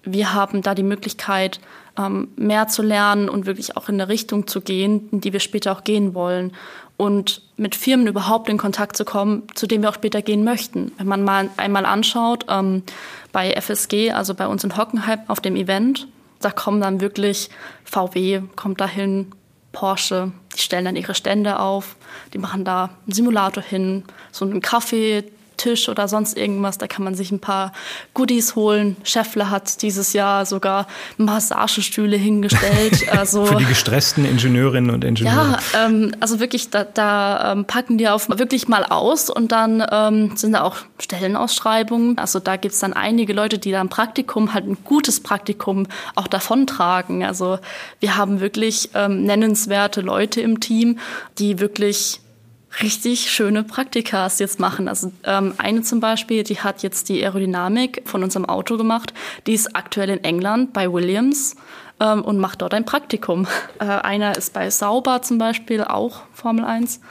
[0.04, 1.60] wir haben da die Möglichkeit,
[1.98, 5.40] ähm, mehr zu lernen und wirklich auch in eine Richtung zu gehen, in die wir
[5.40, 6.54] später auch gehen wollen.
[6.96, 10.92] Und mit Firmen überhaupt in Kontakt zu kommen, zu denen wir auch später gehen möchten.
[10.98, 12.84] Wenn man mal einmal anschaut, ähm,
[13.32, 16.08] bei FSG, also bei uns in Hockenheim auf dem Event,
[16.40, 17.50] da kommen dann wirklich
[17.84, 19.32] VW, kommt dahin,
[19.72, 21.96] Porsche, die stellen dann ihre Stände auf,
[22.34, 25.24] die machen da einen Simulator hin, so einen Kaffee,
[25.58, 26.78] Tisch oder sonst irgendwas.
[26.78, 27.74] Da kann man sich ein paar
[28.14, 28.96] Goodies holen.
[29.04, 30.88] Scheffler hat dieses Jahr sogar
[31.18, 33.04] Massagestühle hingestellt.
[33.14, 35.60] Also, Für die gestressten Ingenieurinnen und Ingenieure.
[35.74, 39.86] Ja, ähm, also wirklich, da, da ähm, packen die auf wirklich mal aus und dann
[39.92, 42.18] ähm, sind da auch Stellenausschreibungen.
[42.18, 45.88] Also da gibt es dann einige Leute, die da ein Praktikum, halt ein gutes Praktikum
[46.16, 47.24] auch davontragen.
[47.24, 47.60] Also
[48.00, 51.00] wir haben wirklich ähm, nennenswerte Leute im Team,
[51.38, 52.20] die wirklich
[52.82, 54.88] richtig schöne Praktikas jetzt machen.
[54.88, 59.14] Also ähm, eine zum Beispiel, die hat jetzt die Aerodynamik von unserem Auto gemacht.
[59.48, 61.56] Die ist aktuell in England bei Williams
[62.00, 63.48] ähm, und macht dort ein Praktikum.
[63.80, 67.02] Äh, einer ist bei Sauber zum Beispiel, auch Formel 1.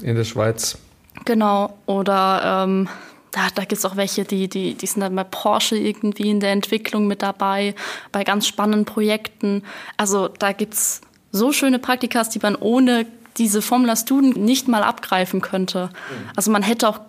[0.00, 0.78] In der Schweiz.
[1.24, 1.76] Genau.
[1.86, 2.88] Oder ähm,
[3.32, 6.40] da, da gibt es auch welche, die, die, die sind dann bei Porsche irgendwie in
[6.40, 7.74] der Entwicklung mit dabei,
[8.12, 9.64] bei ganz spannenden Projekten.
[9.96, 11.00] Also da gibt es
[11.32, 13.06] so schöne Praktikas, die man ohne
[13.36, 15.90] diese Formula Student nicht mal abgreifen könnte.
[16.36, 17.00] Also man hätte auch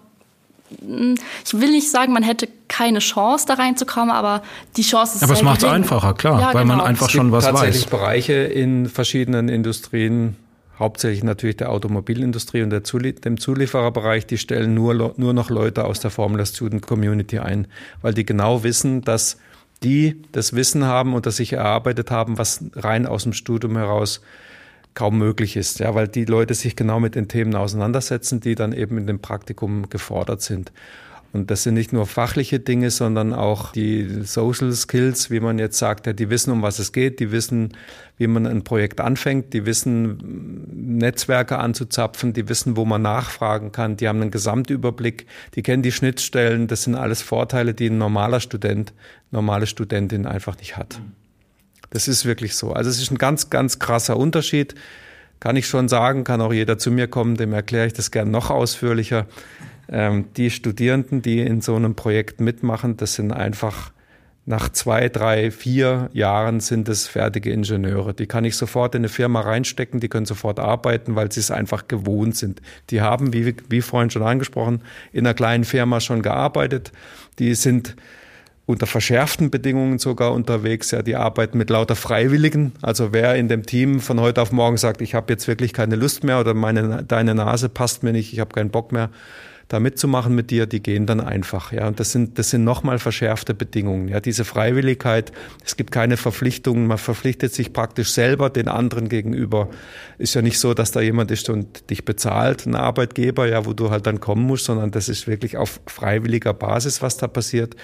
[0.82, 1.15] hm,
[1.45, 4.41] ich will nicht sagen, man hätte keine Chance, da reinzukommen, aber
[4.78, 6.78] die Chance ist Aber es macht es einfacher, klar, ja, weil genau.
[6.78, 7.89] man einfach schon was tatsächlich weiß.
[7.91, 10.38] Bereiche in verschiedenen Industrien,
[10.80, 15.86] hauptsächlich natürlich der Automobilindustrie und der Zuli dem Zuliefererbereich, die stellen nur, nur noch Leute
[15.86, 17.67] aus der Formula Student Community ein,
[18.01, 19.38] weil die genau wissen, dass
[19.84, 24.21] die das Wissen haben und das sich erarbeitet haben, was rein aus dem Studium heraus
[24.96, 28.74] kaum möglich ist, ja, weil die Leute sich genau mit den Themen auseinandersetzen, die dann
[28.74, 30.72] eben in dem Praktikum gefordert sind.
[31.36, 35.78] Und das sind nicht nur fachliche Dinge, sondern auch die Social Skills, wie man jetzt
[35.78, 37.74] sagt, ja, die wissen, um was es geht, die wissen,
[38.18, 43.98] wie man ein Projekt anfängt, die wissen, Netzwerke anzuzapfen, die wissen, wo man nachfragen kann,
[43.98, 45.26] die haben einen Gesamtüberblick,
[45.56, 48.93] die kennen die Schnittstellen, das sind alles Vorteile, die ein normaler Student,
[49.32, 51.02] normale Studentin einfach nicht hat.
[51.96, 52.74] Das ist wirklich so.
[52.74, 54.76] Also es ist ein ganz, ganz krasser Unterschied.
[55.39, 58.32] Kann ich schon sagen, kann auch jeder zu mir kommen, dem erkläre ich das gern
[58.32, 59.28] noch ausführlicher.
[59.88, 63.93] Ähm, die Studierenden, die in so einem Projekt mitmachen, das sind einfach
[64.46, 68.14] nach zwei, drei, vier Jahren sind es fertige Ingenieure.
[68.14, 71.50] Die kann ich sofort in eine Firma reinstecken, die können sofort arbeiten, weil sie es
[71.50, 72.62] einfach gewohnt sind.
[72.89, 74.82] Die haben, wie, wie vorhin schon angesprochen,
[75.14, 76.91] in einer kleinen Firma schon gearbeitet.
[77.39, 77.96] Die sind
[78.66, 80.91] unter verschärften Bedingungen sogar unterwegs.
[80.91, 82.72] Ja, die arbeiten mit lauter Freiwilligen.
[82.82, 85.95] Also wer in dem Team von heute auf morgen sagt, ich habe jetzt wirklich keine
[85.95, 89.11] Lust mehr oder meine deine Nase passt mir nicht, ich habe keinen Bock mehr,
[89.68, 91.72] da mitzumachen mit dir, die gehen dann einfach.
[91.72, 94.07] Ja, und das sind das sind nochmal verschärfte Bedingungen.
[94.07, 95.32] Ja, diese Freiwilligkeit.
[95.63, 96.88] Es gibt keine Verpflichtungen.
[96.88, 99.70] Man verpflichtet sich praktisch selber den anderen gegenüber.
[100.20, 103.74] Ist ja nicht so, dass da jemand ist und dich bezahlt, ein Arbeitgeber, ja, wo
[103.74, 107.76] du halt dann kommen musst, sondern das ist wirklich auf freiwilliger Basis, was da passiert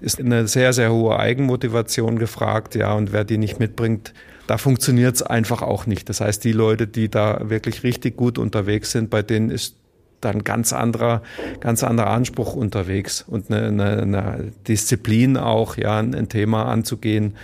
[0.00, 4.12] ist eine sehr, sehr hohe Eigenmotivation gefragt, ja, und wer die nicht mitbringt,
[4.46, 6.08] da funktioniert es einfach auch nicht.
[6.08, 9.76] Das heißt, die Leute, die da wirklich richtig gut unterwegs sind, bei denen ist
[10.20, 11.22] dann ganz anderer,
[11.60, 17.36] ganz anderer Anspruch unterwegs und eine, eine, eine Disziplin auch, ja, ein Thema anzugehen.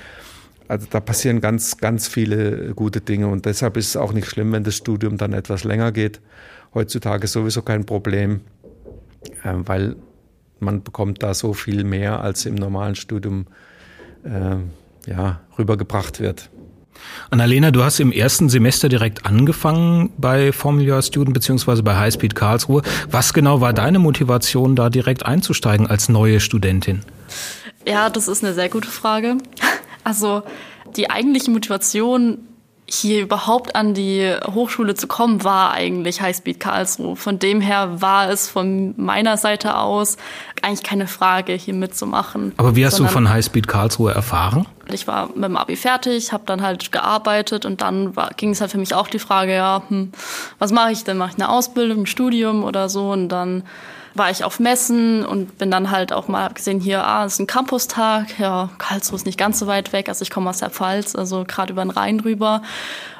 [0.68, 4.52] Also da passieren ganz, ganz viele gute Dinge und deshalb ist es auch nicht schlimm,
[4.52, 6.20] wenn das Studium dann etwas länger geht.
[6.74, 8.42] Heutzutage sowieso kein Problem,
[9.42, 9.96] äh, weil
[10.60, 13.46] man bekommt da so viel mehr, als im normalen Studium
[14.24, 14.56] äh,
[15.10, 16.50] ja, rübergebracht wird.
[17.30, 22.82] Annalena, du hast im ersten Semester direkt angefangen bei Formula Student beziehungsweise bei Highspeed Karlsruhe.
[23.10, 27.00] Was genau war deine Motivation, da direkt einzusteigen als neue Studentin?
[27.86, 29.38] Ja, das ist eine sehr gute Frage.
[30.04, 30.42] Also
[30.96, 32.38] die eigentliche Motivation
[32.92, 37.14] hier überhaupt an die Hochschule zu kommen, war eigentlich Highspeed Karlsruhe.
[37.14, 40.16] Von dem her war es von meiner Seite aus
[40.62, 42.52] eigentlich keine Frage, hier mitzumachen.
[42.56, 44.66] Aber wie hast du von Highspeed Karlsruhe erfahren?
[44.92, 48.60] Ich war mit dem Abi fertig, habe dann halt gearbeitet und dann war, ging es
[48.60, 50.10] halt für mich auch die Frage, ja, hm,
[50.58, 51.16] was mache ich denn?
[51.16, 53.10] Mache ich eine Ausbildung, ein Studium oder so?
[53.12, 53.62] Und dann
[54.14, 57.38] war ich auf Messen und bin dann halt auch mal gesehen, hier, ah, es ist
[57.40, 58.38] ein Campustag.
[58.38, 60.08] Ja, Karlsruhe ist nicht ganz so weit weg.
[60.08, 62.62] Also ich komme aus der Pfalz, also gerade über den Rhein rüber.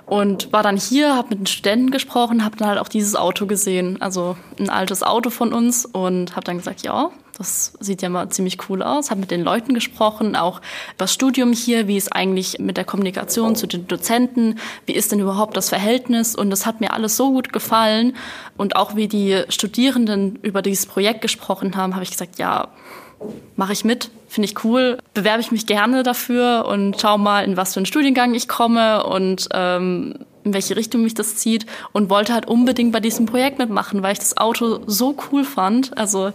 [0.07, 3.47] Und war dann hier, habe mit den Studenten gesprochen, habe dann halt auch dieses Auto
[3.47, 7.11] gesehen, also ein altes Auto von uns und habe dann gesagt, ja,
[7.41, 9.11] das sieht ja mal ziemlich cool aus.
[9.11, 12.85] Habe mit den Leuten gesprochen, auch über das Studium hier, wie ist eigentlich mit der
[12.85, 16.37] Kommunikation zu den Dozenten, wie ist denn überhaupt das Verhältnis?
[16.37, 18.15] Und das hat mir alles so gut gefallen.
[18.59, 22.69] Und auch wie die Studierenden über dieses Projekt gesprochen haben, habe ich gesagt, ja,
[23.57, 27.57] mache ich mit, finde ich cool, bewerbe ich mich gerne dafür und schau mal, in
[27.57, 32.11] was für einen Studiengang ich komme und ähm, in welche Richtung mich das zieht und
[32.11, 35.97] wollte halt unbedingt bei diesem Projekt mitmachen, weil ich das Auto so cool fand.
[35.97, 36.33] Also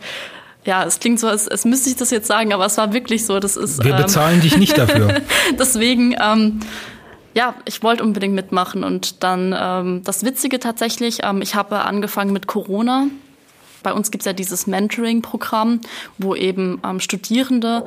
[0.65, 3.25] ja, es klingt so, als, als müsste ich das jetzt sagen, aber es war wirklich
[3.25, 3.39] so.
[3.39, 5.21] Das ist, Wir ähm, bezahlen dich nicht dafür.
[5.59, 6.59] deswegen, ähm,
[7.35, 8.83] ja, ich wollte unbedingt mitmachen.
[8.83, 13.07] Und dann ähm, das Witzige tatsächlich, ähm, ich habe angefangen mit Corona.
[13.83, 15.81] Bei uns gibt es ja dieses Mentoring-Programm,
[16.17, 17.85] wo eben ähm, Studierende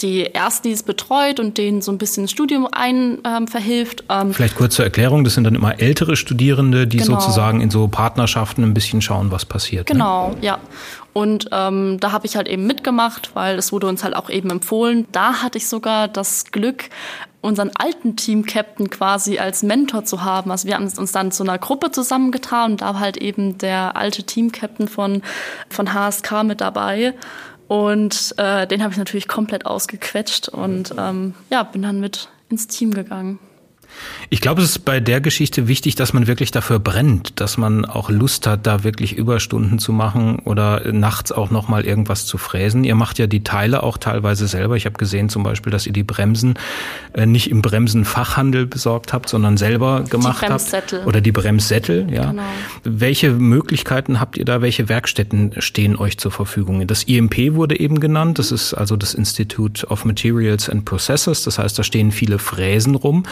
[0.00, 4.04] die Erstis betreut und denen so ein bisschen das Studium ein ähm, verhilft.
[4.08, 7.18] Ähm, Vielleicht kurz zur Erklärung, das sind dann immer ältere Studierende, die genau.
[7.18, 9.88] sozusagen in so Partnerschaften ein bisschen schauen, was passiert.
[9.88, 9.94] Ne?
[9.94, 10.36] Genau, ne?
[10.40, 10.58] ja.
[11.12, 14.50] Und ähm, da habe ich halt eben mitgemacht, weil es wurde uns halt auch eben
[14.50, 15.06] empfohlen.
[15.12, 16.84] Da hatte ich sogar das Glück,
[17.40, 20.50] unseren alten Team-Captain quasi als Mentor zu haben.
[20.50, 23.96] Also wir haben uns dann zu einer Gruppe zusammengetan und da war halt eben der
[23.96, 25.22] alte Team-Captain von,
[25.68, 27.14] von HSK mit dabei.
[27.66, 32.66] Und äh, den habe ich natürlich komplett ausgequetscht und ähm, ja, bin dann mit ins
[32.66, 33.38] Team gegangen.
[34.28, 37.84] Ich glaube, es ist bei der Geschichte wichtig, dass man wirklich dafür brennt, dass man
[37.84, 42.84] auch Lust hat, da wirklich Überstunden zu machen oder nachts auch nochmal irgendwas zu fräsen.
[42.84, 44.76] Ihr macht ja die Teile auch teilweise selber.
[44.76, 46.54] Ich habe gesehen zum Beispiel, dass ihr die Bremsen
[47.12, 50.94] äh, nicht im Bremsenfachhandel besorgt habt, sondern selber gemacht die habt.
[51.06, 52.30] Oder die Bremssättel, ja.
[52.30, 52.42] Genau.
[52.84, 54.62] Welche Möglichkeiten habt ihr da?
[54.62, 56.86] Welche Werkstätten stehen euch zur Verfügung?
[56.86, 58.38] Das IMP wurde eben genannt.
[58.38, 61.42] Das ist also das Institute of Materials and Processors.
[61.42, 63.24] Das heißt, da stehen viele Fräsen rum.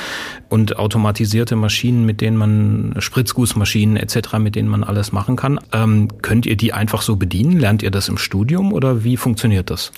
[0.49, 5.61] Und automatisierte Maschinen, mit denen man Spritzgussmaschinen etc., mit denen man alles machen kann.
[5.73, 7.59] Ähm, könnt ihr die einfach so bedienen?
[7.59, 9.93] Lernt ihr das im Studium oder wie funktioniert das?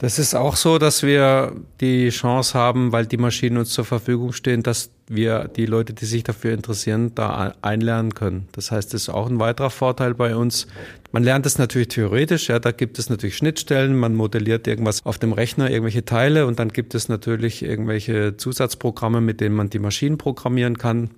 [0.00, 4.32] Das ist auch so, dass wir die Chance haben, weil die Maschinen uns zur Verfügung
[4.32, 8.48] stehen, dass wir die Leute, die sich dafür interessieren, da einlernen können.
[8.52, 10.68] Das heißt, das ist auch ein weiterer Vorteil bei uns.
[11.12, 15.18] Man lernt es natürlich theoretisch, ja, da gibt es natürlich Schnittstellen, man modelliert irgendwas auf
[15.18, 19.80] dem Rechner, irgendwelche Teile und dann gibt es natürlich irgendwelche Zusatzprogramme, mit denen man die
[19.80, 21.10] Maschinen programmieren kann.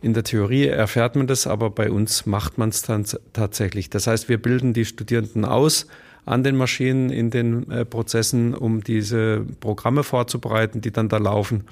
[0.00, 3.90] In der Theorie erfährt man das, aber bei uns macht man es dann tatsächlich.
[3.90, 5.86] Das heißt, wir bilden die Studierenden aus,
[6.28, 11.64] an den Maschinen, in den äh, Prozessen, um diese Programme vorzubereiten, die dann da laufen.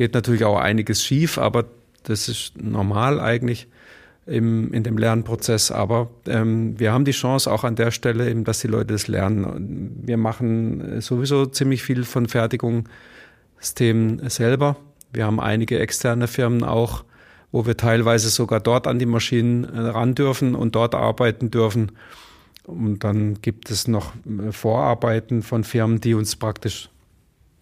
[0.00, 1.66] Geht natürlich auch einiges schief, aber
[2.04, 3.66] das ist normal eigentlich
[4.24, 5.70] im, in dem Lernprozess.
[5.70, 9.08] Aber ähm, wir haben die Chance auch an der Stelle, eben, dass die Leute das
[9.08, 10.00] lernen.
[10.02, 14.76] Wir machen sowieso ziemlich viel von Fertigungssystemen selber.
[15.12, 17.04] Wir haben einige externe Firmen auch,
[17.52, 21.92] wo wir teilweise sogar dort an die Maschinen äh, ran dürfen und dort arbeiten dürfen.
[22.64, 26.88] Und dann gibt es noch äh, Vorarbeiten von Firmen, die uns praktisch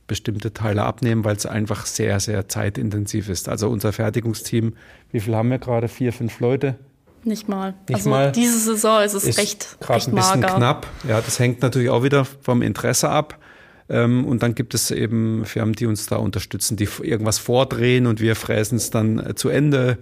[0.09, 3.49] bestimmte Teile abnehmen, weil es einfach sehr, sehr zeitintensiv ist.
[3.49, 4.75] Also unser Fertigungsteam,
[5.13, 5.87] wie viel haben wir gerade?
[5.87, 6.77] Vier, fünf Leute?
[7.23, 7.75] Nicht mal.
[7.89, 8.33] Nicht also mal.
[8.33, 10.57] diese Saison ist es ist recht, recht ein bisschen mager.
[10.57, 10.87] knapp.
[11.07, 13.39] Ja, das hängt natürlich auch wieder vom Interesse ab.
[13.89, 18.21] Ähm, und dann gibt es eben Firmen, die uns da unterstützen, die irgendwas vordrehen und
[18.21, 19.99] wir fräsen es dann äh, zu Ende.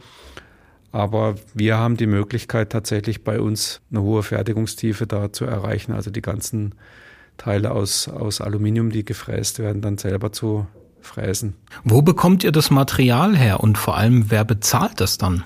[0.92, 5.92] Aber wir haben die Möglichkeit, tatsächlich bei uns eine hohe Fertigungstiefe da zu erreichen.
[5.92, 6.74] Also die ganzen
[7.36, 10.66] Teile aus, aus Aluminium, die gefräst werden, dann selber zu
[11.00, 11.54] fräsen.
[11.84, 15.44] Wo bekommt ihr das Material her und vor allem, wer bezahlt das dann?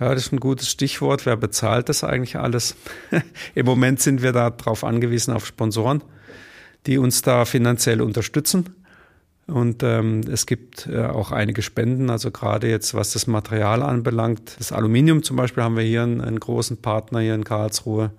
[0.00, 1.26] Ja, das ist ein gutes Stichwort.
[1.26, 2.74] Wer bezahlt das eigentlich alles?
[3.54, 6.02] Im Moment sind wir darauf angewiesen auf Sponsoren,
[6.86, 8.70] die uns da finanziell unterstützen.
[9.46, 14.56] Und ähm, es gibt äh, auch einige Spenden, also gerade jetzt was das Material anbelangt.
[14.58, 18.10] Das Aluminium zum Beispiel haben wir hier einen, einen großen Partner hier in Karlsruhe.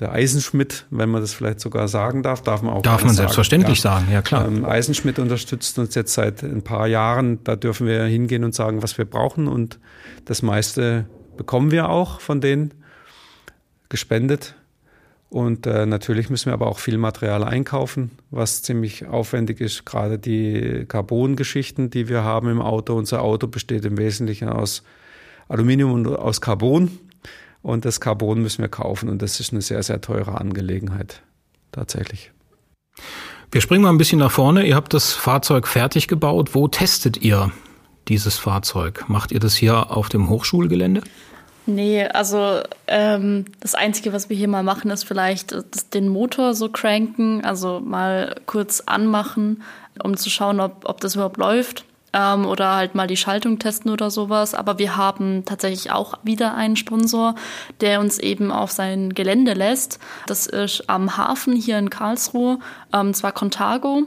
[0.00, 2.82] Der Eisenschmidt, wenn man das vielleicht sogar sagen darf, darf man auch.
[2.82, 3.16] Darf man sagen.
[3.16, 3.82] selbstverständlich ja.
[3.82, 4.48] sagen, ja klar.
[4.48, 7.44] Ähm, Eisenschmidt unterstützt uns jetzt seit ein paar Jahren.
[7.44, 9.46] Da dürfen wir hingehen und sagen, was wir brauchen.
[9.46, 9.78] Und
[10.24, 11.04] das meiste
[11.36, 12.72] bekommen wir auch von denen
[13.90, 14.54] gespendet.
[15.28, 19.84] Und äh, natürlich müssen wir aber auch viel Material einkaufen, was ziemlich aufwendig ist.
[19.84, 22.96] Gerade die Carbon-Geschichten, die wir haben im Auto.
[22.96, 24.82] Unser Auto besteht im Wesentlichen aus
[25.48, 26.90] Aluminium und aus Carbon.
[27.62, 29.08] Und das Carbon müssen wir kaufen.
[29.08, 31.22] Und das ist eine sehr, sehr teure Angelegenheit.
[31.72, 32.32] Tatsächlich.
[33.52, 34.66] Wir springen mal ein bisschen nach vorne.
[34.66, 36.54] Ihr habt das Fahrzeug fertig gebaut.
[36.54, 37.52] Wo testet ihr
[38.08, 39.04] dieses Fahrzeug?
[39.08, 41.02] Macht ihr das hier auf dem Hochschulgelände?
[41.66, 45.54] Nee, also ähm, das Einzige, was wir hier mal machen, ist vielleicht
[45.94, 49.62] den Motor so cranken, also mal kurz anmachen,
[50.02, 51.84] um zu schauen, ob, ob das überhaupt läuft.
[52.12, 54.54] Ähm, oder halt mal die Schaltung testen oder sowas.
[54.54, 57.34] Aber wir haben tatsächlich auch wieder einen Sponsor,
[57.80, 59.98] der uns eben auf sein Gelände lässt.
[60.26, 62.58] Das ist am Hafen hier in Karlsruhe,
[62.92, 64.06] ähm, zwar Contago.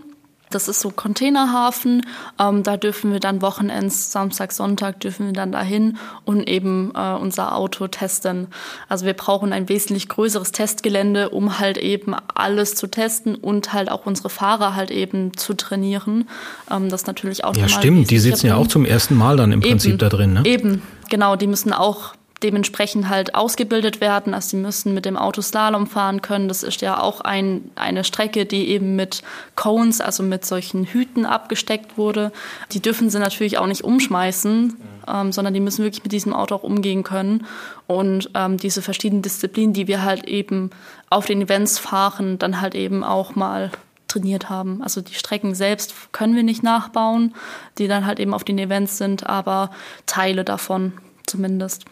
[0.54, 2.06] Das ist so Containerhafen.
[2.40, 7.14] Ähm, da dürfen wir dann Wochenends, Samstag, Sonntag dürfen wir dann dahin und eben äh,
[7.14, 8.48] unser Auto testen.
[8.90, 13.90] Also wir brauchen ein wesentlich größeres Testgelände, um halt eben alles zu testen und halt
[13.90, 16.30] auch unsere Fahrer halt eben zu trainieren.
[16.70, 18.12] Ähm, das natürlich auch Ja, stimmt.
[18.12, 20.42] Die sitzen ja auch zum ersten Mal dann im eben, Prinzip da drin, ne?
[20.46, 21.36] Eben, genau.
[21.36, 24.34] Die müssen auch dementsprechend halt ausgebildet werden.
[24.34, 26.48] Also sie müssen mit dem Auto Slalom fahren können.
[26.48, 29.24] Das ist ja auch ein, eine Strecke, die eben mit
[29.56, 32.32] Cones, also mit solchen Hüten abgesteckt wurde.
[32.72, 34.76] Die dürfen sie natürlich auch nicht umschmeißen,
[35.08, 37.46] ähm, sondern die müssen wirklich mit diesem Auto auch umgehen können.
[37.88, 40.70] Und ähm, diese verschiedenen Disziplinen, die wir halt eben
[41.10, 43.72] auf den Events fahren, dann halt eben auch mal
[44.08, 44.82] trainiert haben.
[44.84, 47.34] Also die Strecken selbst können wir nicht nachbauen,
[47.78, 49.72] die dann halt eben auf den Events sind, aber
[50.06, 50.94] Teile davon
[51.26, 51.86] zumindest.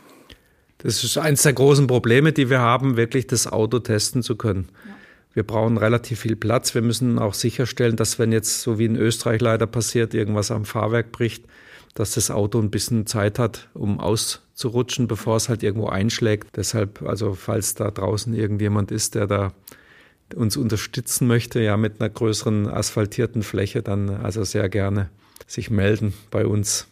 [0.83, 4.69] Das ist eines der großen Probleme, die wir haben, wirklich das Auto testen zu können.
[4.85, 4.95] Ja.
[5.33, 6.75] Wir brauchen relativ viel Platz.
[6.75, 10.65] Wir müssen auch sicherstellen, dass wenn jetzt, so wie in Österreich leider passiert, irgendwas am
[10.65, 11.45] Fahrwerk bricht,
[11.93, 16.49] dass das Auto ein bisschen Zeit hat, um auszurutschen, bevor es halt irgendwo einschlägt.
[16.55, 19.53] Deshalb, also falls da draußen irgendjemand ist, der da
[20.35, 25.09] uns unterstützen möchte, ja, mit einer größeren asphaltierten Fläche, dann also sehr gerne
[25.47, 26.87] sich melden bei uns.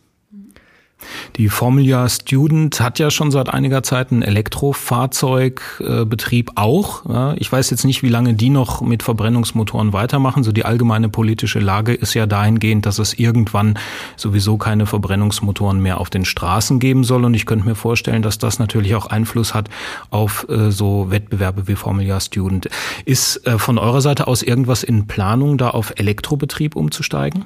[1.37, 7.35] Die Formula Student hat ja schon seit einiger Zeit einen Elektrofahrzeugbetrieb auch.
[7.37, 10.43] Ich weiß jetzt nicht, wie lange die noch mit Verbrennungsmotoren weitermachen.
[10.43, 13.77] So die allgemeine politische Lage ist ja dahingehend, dass es irgendwann
[14.17, 17.25] sowieso keine Verbrennungsmotoren mehr auf den Straßen geben soll.
[17.25, 19.69] Und ich könnte mir vorstellen, dass das natürlich auch Einfluss hat
[20.09, 22.69] auf äh, so Wettbewerbe wie Formula Student.
[23.05, 27.45] Ist äh, von eurer Seite aus irgendwas in Planung, da auf Elektrobetrieb umzusteigen?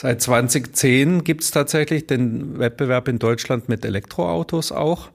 [0.00, 5.08] Seit 2010 gibt es tatsächlich den Wettbewerb in Deutschland mit Elektroautos auch.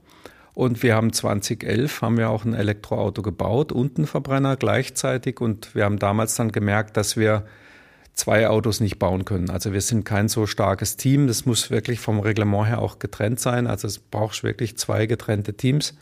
[0.54, 5.40] Und wir haben 2011 haben wir auch ein Elektroauto gebaut und einen Verbrenner gleichzeitig.
[5.40, 7.46] Und wir haben damals dann gemerkt, dass wir
[8.14, 9.50] zwei Autos nicht bauen können.
[9.50, 11.28] Also wir sind kein so starkes Team.
[11.28, 13.68] Das muss wirklich vom Reglement her auch getrennt sein.
[13.68, 15.96] Also es braucht wirklich zwei getrennte Teams.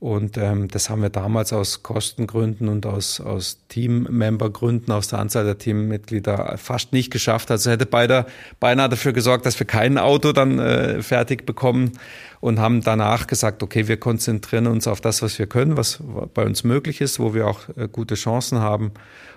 [0.00, 5.44] Und ähm, das haben wir damals aus Kostengründen und aus, aus Teammembergründen, aus der Anzahl
[5.44, 7.50] der Teammitglieder fast nicht geschafft.
[7.50, 8.24] Also hätte beide
[8.60, 11.92] beinahe dafür gesorgt, dass wir kein Auto dann äh, fertig bekommen
[12.40, 16.46] und haben danach gesagt, okay, wir konzentrieren uns auf das, was wir können, was bei
[16.46, 18.92] uns möglich ist, wo wir auch äh, gute Chancen haben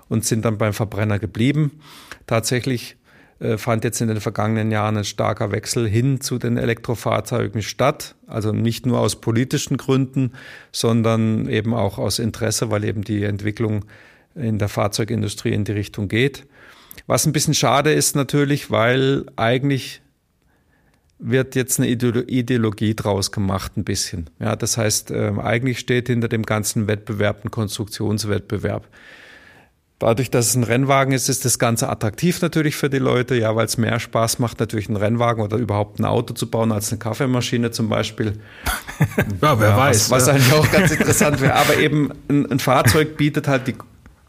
[0.07, 1.81] und sind dann beim Verbrenner geblieben.
[2.25, 2.95] Tatsächlich
[3.57, 8.15] fand jetzt in den vergangenen Jahren ein starker Wechsel hin zu den Elektrofahrzeugen statt.
[8.27, 10.33] Also nicht nur aus politischen Gründen,
[10.71, 13.85] sondern eben auch aus Interesse, weil eben die Entwicklung
[14.35, 16.45] in der Fahrzeugindustrie in die Richtung geht.
[17.07, 20.01] Was ein bisschen schade ist natürlich, weil eigentlich
[21.19, 24.29] wird jetzt eine Ideologie draus gemacht, ein bisschen.
[24.39, 28.87] Ja, das heißt, äh, eigentlich steht hinter dem ganzen Wettbewerb ein Konstruktionswettbewerb.
[30.03, 33.55] Dadurch, dass es ein Rennwagen ist, ist das Ganze attraktiv natürlich für die Leute, ja,
[33.55, 36.91] weil es mehr Spaß macht, natürlich einen Rennwagen oder überhaupt ein Auto zu bauen, als
[36.91, 38.33] eine Kaffeemaschine zum Beispiel.
[39.41, 40.11] ja, wer ja, weiß.
[40.11, 40.33] Was, was ja.
[40.33, 41.55] eigentlich auch ganz interessant wäre.
[41.55, 43.75] Aber eben ein, ein, Fahrzeug bietet halt die,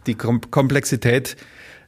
[0.07, 1.37] die Komplexität,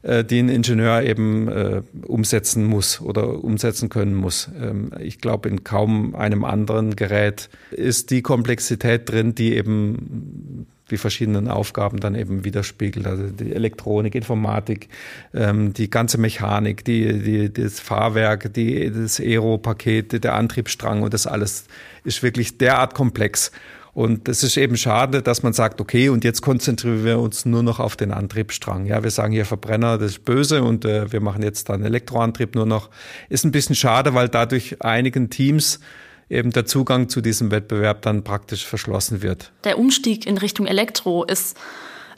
[0.03, 4.51] äh, die ein Ingenieur eben äh, umsetzen muss oder umsetzen können muss.
[4.61, 10.97] Ähm, ich glaube, in kaum einem anderen Gerät ist die Komplexität drin, die eben die
[10.97, 13.07] verschiedenen Aufgaben dann eben widerspiegelt.
[13.07, 14.89] Also die Elektronik, Informatik,
[15.35, 21.27] ähm, die ganze Mechanik, die, die, das Fahrwerk, die, das Aero-Paket, der Antriebsstrang und das
[21.27, 21.65] alles
[22.05, 23.51] ist wirklich derart komplex.
[23.97, 27.63] Und es ist eben schade, dass man sagt, okay, und jetzt konzentrieren wir uns nur
[27.63, 28.85] noch auf den Antriebsstrang.
[28.85, 32.55] Ja, wir sagen hier Verbrenner, das ist böse und äh, wir machen jetzt dann Elektroantrieb
[32.55, 32.91] nur noch.
[33.31, 35.81] Ist ein bisschen schade, weil dadurch einigen Teams
[36.29, 39.53] eben der Zugang zu diesem Wettbewerb dann praktisch verschlossen wird.
[39.65, 41.57] Der Umstieg in Richtung Elektro ist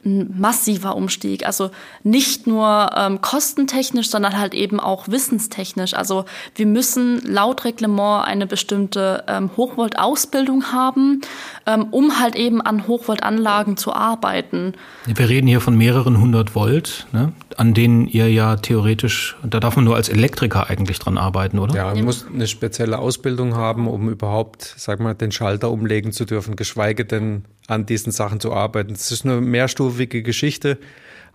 [0.05, 1.47] ein massiver Umstieg.
[1.47, 1.71] Also
[2.03, 5.95] nicht nur ähm, kostentechnisch, sondern halt eben auch wissenstechnisch.
[5.95, 6.25] Also
[6.55, 11.21] wir müssen laut Reglement eine bestimmte ähm, Hochvolt-Ausbildung haben,
[11.67, 14.75] ähm, um halt eben an Hochvoltanlagen zu arbeiten.
[15.07, 17.33] Wir reden hier von mehreren hundert Volt, ne?
[17.57, 21.75] an denen ihr ja theoretisch, da darf man nur als Elektriker eigentlich dran arbeiten, oder?
[21.75, 26.25] Ja, man muss eine spezielle Ausbildung haben, um überhaupt, sag mal, den Schalter umlegen zu
[26.25, 28.93] dürfen, geschweige denn an diesen Sachen zu arbeiten.
[28.93, 29.88] Das ist eine mehrstufige
[30.23, 30.79] Geschichte.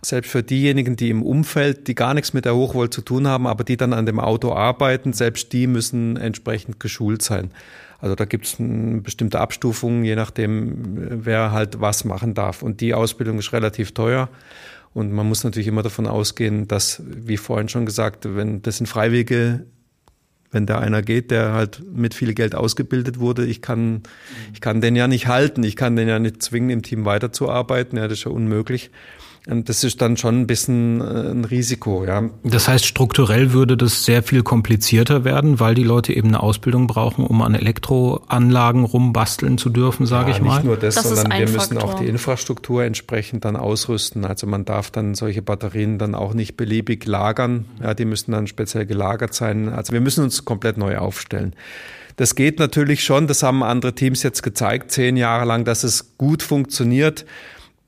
[0.02, 3.46] Selbst für diejenigen, die im Umfeld, die gar nichts mit der Hochvolt zu tun haben,
[3.46, 7.50] aber die dann an dem Auto arbeiten, selbst die müssen entsprechend geschult sein.
[8.00, 12.62] Also da gibt es bestimmte Abstufung, je nachdem, wer halt was machen darf.
[12.62, 14.28] Und die Ausbildung ist relativ teuer.
[14.92, 18.86] Und man muss natürlich immer davon ausgehen, dass, wie vorhin schon gesagt, wenn das sind
[18.86, 19.64] Freiwillige
[20.54, 24.02] wenn da einer geht, der halt mit viel Geld ausgebildet wurde, ich kann,
[24.52, 27.98] ich kann den ja nicht halten, ich kann den ja nicht zwingen, im Team weiterzuarbeiten,
[27.98, 28.90] ja, das ist ja unmöglich.
[29.46, 32.30] Und das ist dann schon ein bisschen äh, ein Risiko, ja.
[32.44, 36.86] Das heißt, strukturell würde das sehr viel komplizierter werden, weil die Leute eben eine Ausbildung
[36.86, 40.54] brauchen, um an Elektroanlagen rumbasteln zu dürfen, sage ja, ich mal.
[40.54, 41.84] Nicht nur das, das sondern wir müssen Faktor.
[41.84, 44.24] auch die Infrastruktur entsprechend dann ausrüsten.
[44.24, 47.66] Also man darf dann solche Batterien dann auch nicht beliebig lagern.
[47.82, 49.68] Ja, die müssen dann speziell gelagert sein.
[49.68, 51.54] Also wir müssen uns komplett neu aufstellen.
[52.16, 56.16] Das geht natürlich schon, das haben andere Teams jetzt gezeigt, zehn Jahre lang, dass es
[56.16, 57.26] gut funktioniert.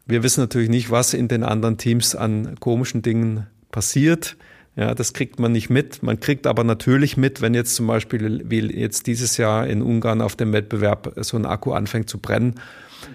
[0.06, 4.36] Wir wissen natürlich nicht, was in den anderen Teams an komischen Dingen passiert.
[4.76, 6.02] Ja, das kriegt man nicht mit.
[6.02, 10.20] Man kriegt aber natürlich mit, wenn jetzt zum Beispiel, wie jetzt dieses Jahr in Ungarn
[10.20, 12.54] auf dem Wettbewerb so ein Akku anfängt zu brennen.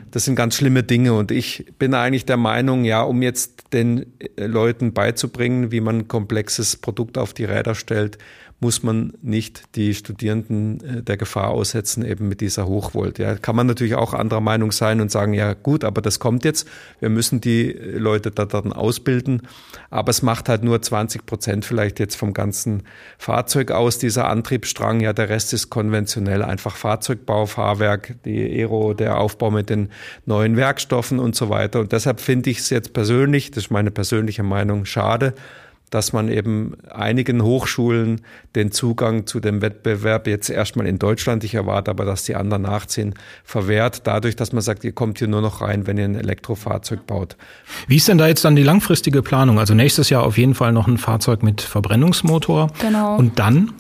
[0.10, 4.08] Das sind ganz schlimme Dinge und ich bin eigentlich der Meinung, ja, um jetzt den
[4.38, 8.18] Leuten beizubringen, wie man ein komplexes Produkt auf die Räder stellt,
[8.62, 13.18] muss man nicht die Studierenden äh, der Gefahr aussetzen, eben mit dieser Hochvolt.
[13.18, 16.46] Ja, kann man natürlich auch anderer Meinung sein und sagen, ja gut, aber das kommt
[16.46, 16.68] jetzt.
[17.00, 19.42] Wir müssen die Leute da dann ausbilden.
[19.90, 22.84] Aber es macht halt nur 20 Prozent vielleicht jetzt vom ganzen
[23.18, 25.00] Fahrzeug aus, dieser Antriebsstrang.
[25.00, 29.90] Ja, der Rest ist konventionell einfach Fahrzeugbau, Fahrwerk, die Aero, der Aufbau mit den
[30.28, 31.80] neuen Werkstoffen und so weiter.
[31.80, 35.34] Und deshalb finde ich es jetzt persönlich, das ist meine persönliche Meinung, schade,
[35.92, 38.22] dass man eben einigen Hochschulen
[38.56, 42.64] den Zugang zu dem Wettbewerb jetzt erstmal in Deutschland, ich erwarte aber, dass die anderen
[42.64, 43.14] nachziehen,
[43.44, 47.06] verwehrt, dadurch, dass man sagt, ihr kommt hier nur noch rein, wenn ihr ein Elektrofahrzeug
[47.06, 47.36] baut.
[47.88, 49.60] Wie ist denn da jetzt dann die langfristige Planung?
[49.60, 52.72] Also nächstes Jahr auf jeden Fall noch ein Fahrzeug mit Verbrennungsmotor.
[52.80, 53.18] Genau.
[53.18, 53.74] Und dann?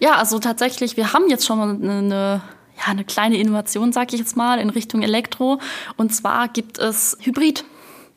[0.00, 2.42] Ja, also tatsächlich, wir haben jetzt schon eine
[2.76, 5.60] ja, eine kleine Innovation, sage ich jetzt mal, in Richtung Elektro.
[5.96, 7.64] Und zwar gibt es Hybrid.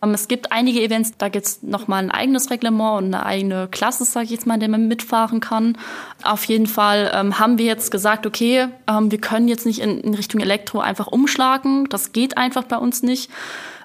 [0.02, 3.68] Ähm, es gibt einige Events, da gibt es nochmal ein eigenes Reglement und eine eigene
[3.70, 5.78] Klasse, sage ich jetzt mal, in der man mitfahren kann.
[6.24, 10.00] Auf jeden Fall ähm, haben wir jetzt gesagt, okay, ähm, wir können jetzt nicht in,
[10.00, 11.89] in Richtung Elektro einfach umschlagen.
[11.89, 13.30] Das geht einfach bei uns nicht.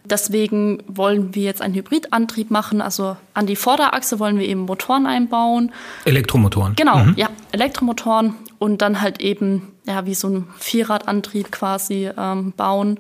[0.05, 2.83] Deswegen wollen wir jetzt einen Hybridantrieb machen.
[2.83, 5.71] Also an die Vorderachse wollen wir eben Motoren einbauen.
[6.05, 6.75] Elektromotoren.
[6.75, 7.15] Genau, mhm.
[7.17, 12.99] ja, Elektromotoren und dann halt eben ja wie so ein Vierradantrieb quasi ähm, bauen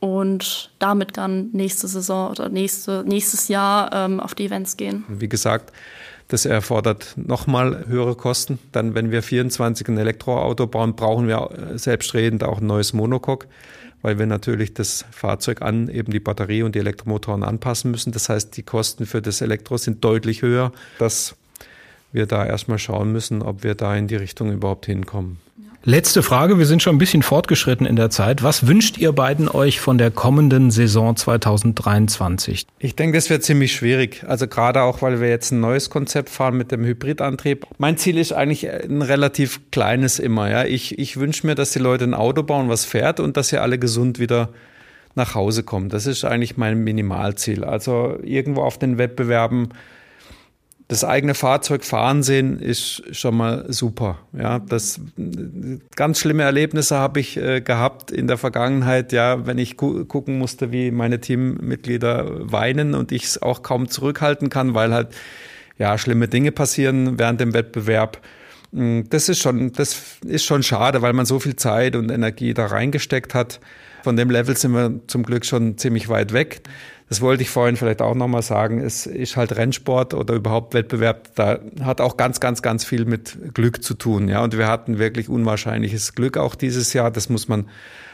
[0.00, 5.04] und damit dann nächste Saison oder nächste, nächstes Jahr ähm, auf die Events gehen.
[5.08, 5.72] Wie gesagt,
[6.28, 8.58] das erfordert nochmal höhere Kosten.
[8.72, 13.46] Dann, wenn wir 24 ein Elektroauto bauen, brauchen wir äh, selbstredend auch ein neues Monocoque,
[14.02, 18.12] weil wir natürlich das Fahrzeug an eben die Batterie und die Elektromotoren anpassen müssen.
[18.12, 21.36] Das heißt, die Kosten für das Elektro sind deutlich höher, dass
[22.12, 25.38] wir da erstmal schauen müssen, ob wir da in die Richtung überhaupt hinkommen.
[25.86, 28.42] Letzte Frage, wir sind schon ein bisschen fortgeschritten in der Zeit.
[28.42, 32.66] Was wünscht ihr beiden euch von der kommenden Saison 2023?
[32.78, 34.24] Ich denke, das wird ziemlich schwierig.
[34.26, 37.66] Also gerade auch, weil wir jetzt ein neues Konzept fahren mit dem Hybridantrieb.
[37.76, 40.48] Mein Ziel ist eigentlich ein relativ kleines immer.
[40.48, 40.64] Ja.
[40.64, 43.58] Ich, ich wünsche mir, dass die Leute ein Auto bauen, was fährt und dass sie
[43.58, 44.48] alle gesund wieder
[45.14, 45.90] nach Hause kommen.
[45.90, 47.62] Das ist eigentlich mein Minimalziel.
[47.62, 49.68] Also irgendwo auf den Wettbewerben
[50.88, 54.18] das eigene Fahrzeug fahren sehen ist schon mal super.
[54.36, 55.00] Ja, das
[55.96, 59.12] ganz schlimme Erlebnisse habe ich äh, gehabt in der Vergangenheit.
[59.12, 63.88] Ja, wenn ich gu gucken musste, wie meine Teammitglieder weinen und ich es auch kaum
[63.88, 65.08] zurückhalten kann, weil halt
[65.78, 68.20] ja schlimme Dinge passieren während dem Wettbewerb.
[68.74, 72.52] Hm, das ist schon, das ist schon schade, weil man so viel Zeit und Energie
[72.52, 73.58] da reingesteckt hat.
[74.02, 76.60] Von dem Level sind wir zum Glück schon ziemlich weit weg
[77.08, 81.34] das wollte ich vorhin vielleicht auch nochmal sagen, es ist halt Rennsport oder überhaupt Wettbewerb,
[81.34, 84.28] da hat auch ganz, ganz, ganz viel mit Glück zu tun.
[84.28, 87.66] Ja, und wir hatten wirklich unwahrscheinliches Glück auch dieses Jahr, das muss man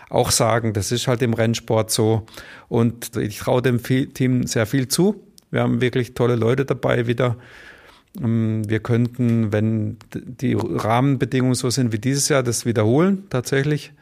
[0.08, 2.26] auch sagen, das ist halt im Rennsport so.
[2.68, 5.22] Und ich traue dem Team sehr viel zu.
[5.52, 7.36] Wir haben wirklich tolle Leute dabei wieder.
[8.20, 13.92] Ähm, wir könnten, wenn die Rahmenbedingungen so sind wie dieses Jahr, das wiederholen tatsächlich.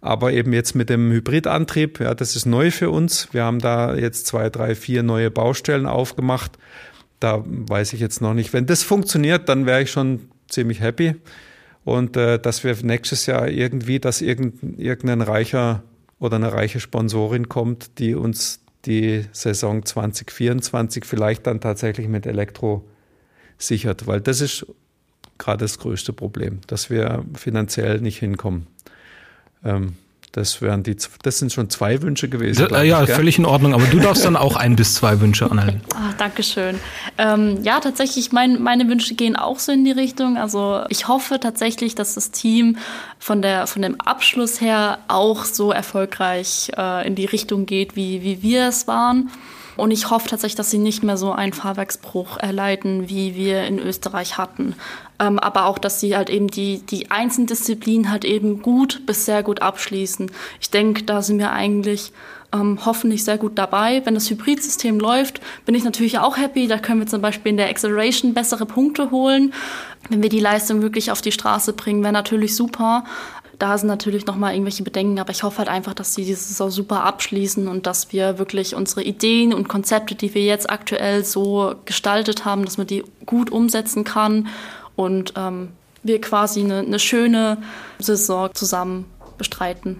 [0.00, 3.28] Aber eben jetzt mit dem Hybridantrieb, ja, das ist neu für uns.
[3.32, 6.52] Wir haben da jetzt zwei, drei, vier neue Baustellen aufgemacht.
[7.18, 8.52] Da weiß ich jetzt noch nicht.
[8.52, 11.16] Wenn das funktioniert, dann wäre ich schon ziemlich happy.
[11.84, 15.82] Und äh, dass wir nächstes Jahr irgendwie, dass irgendein, irgendein reicher
[16.20, 22.88] oder eine reiche Sponsorin kommt, die uns die Saison 2024 vielleicht dann tatsächlich mit Elektro
[23.58, 24.66] sichert, weil das ist
[25.36, 28.66] gerade das größte Problem, dass wir finanziell nicht hinkommen.
[29.64, 29.94] Ähm,
[30.32, 32.68] das wären die, das sind schon zwei Wünsche gewesen.
[32.68, 33.74] Da, ja, ich, völlig in Ordnung.
[33.74, 35.80] Aber du darfst dann auch ein bis zwei Wünsche, Annalena.
[35.94, 36.78] Ah, Dankeschön.
[37.16, 40.36] Ähm, ja, tatsächlich, mein, meine Wünsche gehen auch so in die Richtung.
[40.36, 42.76] Also ich hoffe tatsächlich, dass das Team
[43.18, 48.22] von der, von dem Abschluss her auch so erfolgreich äh, in die Richtung geht, wie,
[48.22, 49.30] wie wir es waren.
[49.78, 53.78] Und ich hoffe tatsächlich, dass sie nicht mehr so einen Fahrwerksbruch erleiden, wie wir in
[53.78, 54.74] Österreich hatten.
[55.20, 59.24] Ähm, aber auch, dass sie halt eben die, die einzelnen Disziplinen halt eben gut bis
[59.24, 60.30] sehr gut abschließen.
[60.60, 62.12] Ich denke, da sind wir eigentlich
[62.52, 64.02] ähm, hoffentlich sehr gut dabei.
[64.04, 66.68] Wenn das Hybridsystem läuft, bin ich natürlich auch happy.
[66.68, 69.52] Da können wir zum Beispiel in der Acceleration bessere Punkte holen.
[70.08, 73.04] Wenn wir die Leistung wirklich auf die Straße bringen, wäre natürlich super.
[73.58, 76.70] Da sind natürlich nochmal irgendwelche Bedenken, aber ich hoffe halt einfach, dass sie diese Saison
[76.70, 81.74] super abschließen und dass wir wirklich unsere Ideen und Konzepte, die wir jetzt aktuell so
[81.84, 84.46] gestaltet haben, dass man die gut umsetzen kann
[84.98, 85.68] und ähm,
[86.02, 87.58] wir quasi eine, eine schöne
[88.00, 89.04] Saison zusammen
[89.38, 89.98] bestreiten.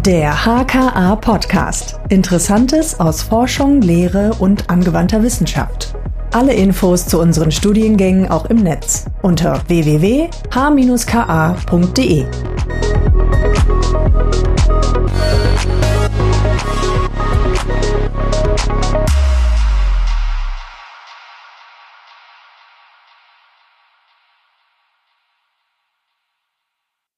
[0.05, 2.00] Der HKA Podcast.
[2.09, 5.94] Interessantes aus Forschung, Lehre und angewandter Wissenschaft.
[6.32, 10.26] Alle Infos zu unseren Studiengängen auch im Netz unter www.h-ka.de.